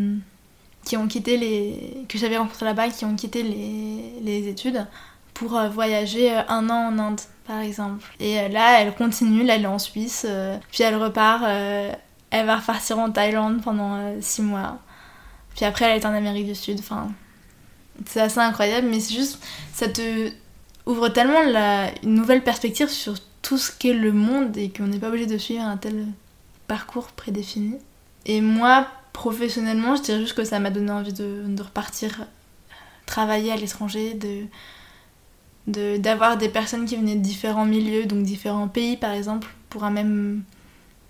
qui 0.85 0.97
ont 0.97 1.07
quitté 1.07 1.37
les. 1.37 2.05
que 2.09 2.17
j'avais 2.19 2.39
rencontrés 2.39 2.65
là-bas 2.65 2.89
qui 2.89 3.05
ont 3.05 3.15
quitté 3.15 3.43
les, 3.43 4.15
les 4.23 4.49
études 4.49 4.87
pour 5.39 5.57
euh, 5.57 5.69
voyager 5.69 6.33
euh, 6.33 6.43
un 6.49 6.69
an 6.69 6.93
en 6.93 6.99
Inde, 6.99 7.21
par 7.47 7.61
exemple. 7.61 8.05
Et 8.21 8.41
euh, 8.41 8.49
là, 8.49 8.81
elle 8.81 8.95
continue, 8.95 9.45
là, 9.45 9.57
elle 9.57 9.65
est 9.65 9.67
en 9.67 9.79
Suisse, 9.79 10.27
puis 10.71 10.83
elle 10.83 10.97
repart 10.97 11.45
elle 12.31 12.47
va 12.47 12.57
repartir 12.57 12.99
en 12.99 13.11
Thaïlande 13.11 13.63
pendant 13.63 14.21
6 14.21 14.41
euh, 14.41 14.45
mois. 14.45 14.79
Puis 15.55 15.65
après, 15.65 15.87
elle 15.87 16.01
est 16.01 16.07
en 16.07 16.13
Amérique 16.15 16.47
du 16.47 16.55
Sud. 16.55 16.79
Enfin, 16.81 17.09
c'est 18.07 18.21
assez 18.21 18.39
incroyable, 18.39 18.89
mais 18.89 19.01
c'est 19.01 19.15
juste, 19.15 19.43
ça 19.73 19.89
te 19.89 20.31
ouvre 20.87 21.09
tellement 21.09 21.43
la, 21.43 21.91
une 22.03 22.15
nouvelle 22.15 22.43
perspective 22.43 22.89
sur 22.89 23.15
tout 23.43 23.59
ce 23.59 23.73
qu'est 23.73 23.93
le 23.93 24.13
monde 24.13 24.57
et 24.57 24.71
qu'on 24.71 24.87
n'est 24.87 24.99
pas 24.99 25.09
obligé 25.09 25.27
de 25.27 25.39
suivre 25.39 25.65
un 25.65 25.77
tel 25.77 26.07
parcours 26.67 27.09
prédéfini. 27.09 27.77
Et 28.27 28.41
moi, 28.41 28.87
professionnellement, 29.13 29.97
je 29.97 30.03
dirais 30.03 30.21
juste 30.21 30.35
que 30.35 30.45
ça 30.45 30.59
m'a 30.59 30.71
donné 30.71 30.91
envie 30.91 31.13
de, 31.13 31.45
de 31.47 31.63
repartir 31.63 32.27
travailler 33.07 33.53
à 33.53 33.57
l'étranger, 33.57 34.15
de 34.15 34.45
d'avoir 35.99 36.39
des 36.39 36.49
personnes 36.49 36.87
qui 36.87 36.97
venaient 36.97 37.17
de 37.17 37.21
différents 37.21 37.67
milieux, 37.67 38.07
donc 38.07 38.23
différents 38.23 38.69
pays 38.69 38.97
par 38.97 39.13
exemple, 39.13 39.49
pour 39.69 39.85
un 39.85 39.91
même 39.91 40.43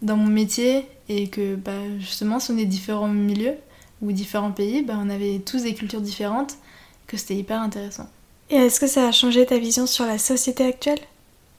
dans 0.03 0.17
mon 0.17 0.27
métier 0.29 0.87
et 1.09 1.29
que 1.29 1.57
bah, 1.57 1.73
justement 1.99 2.39
si 2.39 2.51
on 2.53 2.59
est 2.59 2.65
différents 2.65 3.09
milieux 3.09 3.55
ou 4.03 4.13
différents 4.13 4.53
pays, 4.53 4.83
bah, 4.83 4.95
on 4.99 5.11
avait 5.11 5.41
tous 5.41 5.63
des 5.63 5.75
cultures 5.75 6.01
différentes, 6.01 6.55
que 7.07 7.17
c'était 7.17 7.37
hyper 7.37 7.61
intéressant. 7.61 8.09
Et 8.51 8.57
est-ce 8.57 8.81
que 8.81 8.87
ça 8.87 9.09
a 9.09 9.13
changé 9.13 9.45
ta 9.45 9.59
vision 9.59 9.87
sur 9.87 10.07
la 10.07 10.19
société 10.19 10.65
actuelle? 10.65 11.01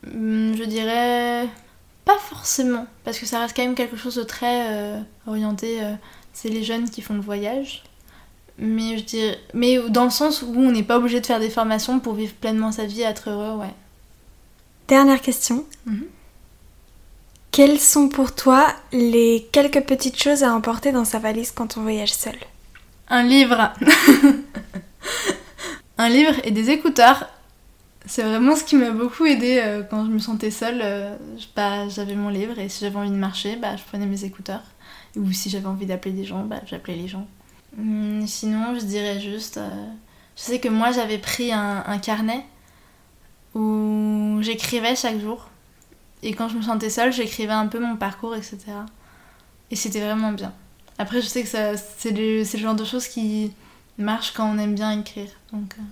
Hum, 0.07 0.55
Je 0.57 0.63
dirais 0.63 1.47
pas 2.05 2.17
forcément, 2.17 2.87
parce 3.03 3.19
que 3.19 3.25
ça 3.25 3.39
reste 3.39 3.55
quand 3.55 3.63
même 3.63 3.75
quelque 3.75 3.97
chose 3.97 4.15
de 4.15 4.23
très 4.23 4.71
euh, 4.71 4.99
orienté, 5.27 5.83
euh, 5.83 5.93
c'est 6.33 6.49
les 6.49 6.63
jeunes 6.63 6.89
qui 6.89 7.01
font 7.01 7.13
le 7.13 7.19
voyage. 7.21 7.83
Mais, 8.57 8.97
je 8.97 9.03
dirais, 9.03 9.37
mais 9.53 9.77
dans 9.89 10.05
le 10.05 10.09
sens 10.09 10.41
où 10.41 10.53
on 10.55 10.71
n'est 10.71 10.83
pas 10.83 10.97
obligé 10.97 11.21
de 11.21 11.25
faire 11.25 11.39
des 11.39 11.49
formations 11.49 11.99
pour 11.99 12.13
vivre 12.13 12.33
pleinement 12.33 12.71
sa 12.71 12.85
vie 12.85 13.01
et 13.01 13.05
être 13.05 13.29
heureux, 13.29 13.59
ouais. 13.59 13.73
Dernière 14.87 15.21
question. 15.21 15.65
Mhm. 15.85 16.05
Quelles 17.51 17.79
sont 17.79 18.09
pour 18.09 18.35
toi 18.35 18.67
les 18.91 19.47
quelques 19.51 19.81
petites 19.83 20.21
choses 20.21 20.43
à 20.43 20.53
emporter 20.53 20.91
dans 20.91 21.05
sa 21.05 21.19
valise 21.19 21.51
quand 21.51 21.77
on 21.77 21.81
voyage 21.81 22.13
seul 22.13 22.35
Un 23.09 23.23
livre 23.23 23.73
Un 25.97 26.09
livre 26.09 26.33
et 26.43 26.51
des 26.51 26.69
écouteurs. 26.69 27.27
C'est 28.05 28.23
vraiment 28.23 28.55
ce 28.55 28.63
qui 28.63 28.75
m'a 28.75 28.91
beaucoup 28.91 29.25
aidé 29.25 29.59
euh, 29.63 29.83
quand 29.83 30.05
je 30.05 30.09
me 30.11 30.19
sentais 30.19 30.51
seule. 30.51 30.79
Euh, 30.83 31.15
bah, 31.55 31.87
j'avais 31.89 32.15
mon 32.15 32.29
livre 32.29 32.57
et 32.59 32.69
si 32.69 32.83
j'avais 32.85 32.97
envie 32.97 33.09
de 33.11 33.15
marcher, 33.15 33.55
bah, 33.57 33.75
je 33.77 33.83
prenais 33.83 34.05
mes 34.05 34.23
écouteurs. 34.25 34.63
Ou 35.15 35.31
si 35.31 35.49
j'avais 35.49 35.67
envie 35.67 35.85
d'appeler 35.85 36.13
des 36.15 36.25
gens, 36.25 36.43
bah, 36.45 36.61
j'appelais 36.65 36.95
les 36.95 37.07
gens. 37.07 37.27
Hum, 37.77 38.25
sinon, 38.27 38.75
je 38.79 38.85
dirais 38.85 39.19
juste. 39.19 39.57
euh, 39.57 39.69
je 40.35 40.41
sais 40.43 40.59
que 40.59 40.69
moi, 40.69 40.91
j'avais 40.91 41.17
pris 41.19 41.51
un, 41.51 41.83
un 41.85 41.97
carnet 41.99 42.45
où 43.55 44.37
j'écrivais 44.41 44.95
chaque 44.95 45.19
jour. 45.19 45.48
Et 46.23 46.33
quand 46.33 46.49
je 46.49 46.57
me 46.57 46.61
sentais 46.61 46.89
seule, 46.89 47.13
j'écrivais 47.13 47.53
un 47.53 47.67
peu 47.67 47.79
mon 47.79 47.95
parcours, 47.95 48.35
etc. 48.35 48.57
Et 49.71 49.75
c'était 49.75 50.01
vraiment 50.01 50.31
bien. 50.31 50.53
Après, 50.97 51.21
je 51.21 51.27
sais 51.27 51.43
que 51.43 51.49
ça, 51.49 51.77
c'est 51.77 52.11
le, 52.11 52.43
c'est 52.43 52.57
le 52.57 52.63
genre 52.63 52.75
de 52.75 52.83
choses 52.83 53.07
qui 53.07 53.53
marchent 53.97 54.33
quand 54.33 54.49
on 54.49 54.57
aime 54.57 54.75
bien 54.75 54.99
écrire. 54.99 55.29
Donc, 55.53 55.75
euh, 55.77 55.83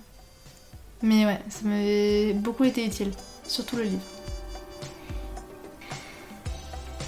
Mais 1.02 1.24
ouais, 1.24 1.40
ça 1.48 1.60
m'a 1.64 2.40
beaucoup 2.40 2.64
été 2.64 2.84
utile. 2.84 3.12
Surtout 3.46 3.76
le 3.76 3.84
livre. 3.84 4.02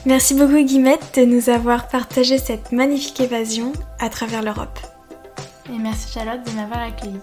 Merci 0.07 0.35
beaucoup 0.35 0.57
Guillemette 0.65 1.19
de 1.19 1.27
nous 1.27 1.51
avoir 1.51 1.89
partagé 1.89 2.39
cette 2.39 2.73
magnifique 2.73 3.21
évasion 3.21 3.73
à 3.99 4.09
travers 4.09 4.43
l'Europe. 4.43 4.79
Et 5.69 5.79
merci 5.79 6.11
Charlotte 6.11 6.43
de 6.47 6.53
m'avoir 6.53 6.81
accueillie. 6.81 7.21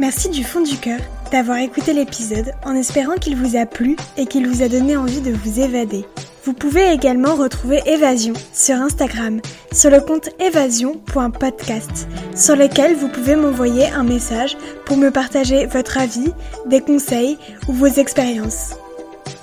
Merci 0.00 0.30
du 0.30 0.44
fond 0.44 0.62
du 0.62 0.78
cœur 0.78 0.98
d'avoir 1.30 1.58
écouté 1.58 1.92
l'épisode 1.92 2.54
en 2.64 2.74
espérant 2.74 3.16
qu'il 3.16 3.36
vous 3.36 3.54
a 3.54 3.66
plu 3.66 3.96
et 4.16 4.24
qu'il 4.24 4.48
vous 4.48 4.62
a 4.62 4.68
donné 4.68 4.96
envie 4.96 5.20
de 5.20 5.30
vous 5.30 5.60
évader. 5.60 6.06
Vous 6.42 6.54
pouvez 6.54 6.90
également 6.90 7.34
retrouver 7.34 7.82
Évasion 7.84 8.32
sur 8.54 8.76
Instagram, 8.76 9.42
sur 9.72 9.90
le 9.90 10.00
compte 10.00 10.30
évasion.podcast, 10.40 12.08
sur 12.34 12.56
lequel 12.56 12.94
vous 12.96 13.08
pouvez 13.08 13.36
m'envoyer 13.36 13.90
un 13.90 14.02
message 14.02 14.56
pour 14.86 14.96
me 14.96 15.10
partager 15.10 15.66
votre 15.66 15.98
avis, 15.98 16.32
des 16.64 16.80
conseils 16.80 17.36
ou 17.68 17.74
vos 17.74 17.84
expériences. 17.84 18.76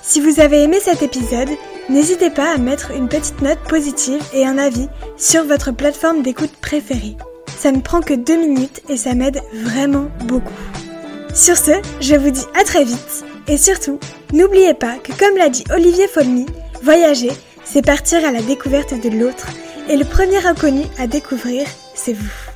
Si 0.02 0.20
vous 0.20 0.40
avez 0.40 0.64
aimé 0.64 0.78
cet 0.82 1.04
épisode, 1.04 1.50
n'hésitez 1.88 2.30
pas 2.30 2.52
à 2.52 2.58
mettre 2.58 2.90
une 2.90 3.08
petite 3.08 3.42
note 3.42 3.62
positive 3.68 4.20
et 4.34 4.44
un 4.44 4.58
avis 4.58 4.88
sur 5.16 5.44
votre 5.44 5.70
plateforme 5.70 6.22
d'écoute 6.22 6.56
préférée. 6.60 7.16
Ça 7.58 7.72
ne 7.72 7.80
prend 7.80 8.00
que 8.00 8.14
deux 8.14 8.36
minutes 8.36 8.82
et 8.88 8.96
ça 8.96 9.14
m'aide 9.14 9.42
vraiment 9.52 10.06
beaucoup. 10.26 10.52
Sur 11.34 11.56
ce, 11.56 11.72
je 12.00 12.14
vous 12.14 12.30
dis 12.30 12.46
à 12.58 12.62
très 12.62 12.84
vite 12.84 13.24
et 13.48 13.56
surtout, 13.56 13.98
n'oubliez 14.32 14.74
pas 14.74 14.96
que 14.98 15.12
comme 15.12 15.36
l'a 15.36 15.48
dit 15.48 15.64
Olivier 15.74 16.06
Folmy, 16.06 16.46
voyager, 16.82 17.32
c'est 17.64 17.84
partir 17.84 18.24
à 18.24 18.30
la 18.30 18.42
découverte 18.42 18.94
de 18.94 19.08
l'autre 19.08 19.48
et 19.88 19.96
le 19.96 20.04
premier 20.04 20.46
inconnu 20.46 20.82
à 20.98 21.06
découvrir, 21.06 21.66
c'est 21.94 22.12
vous. 22.12 22.47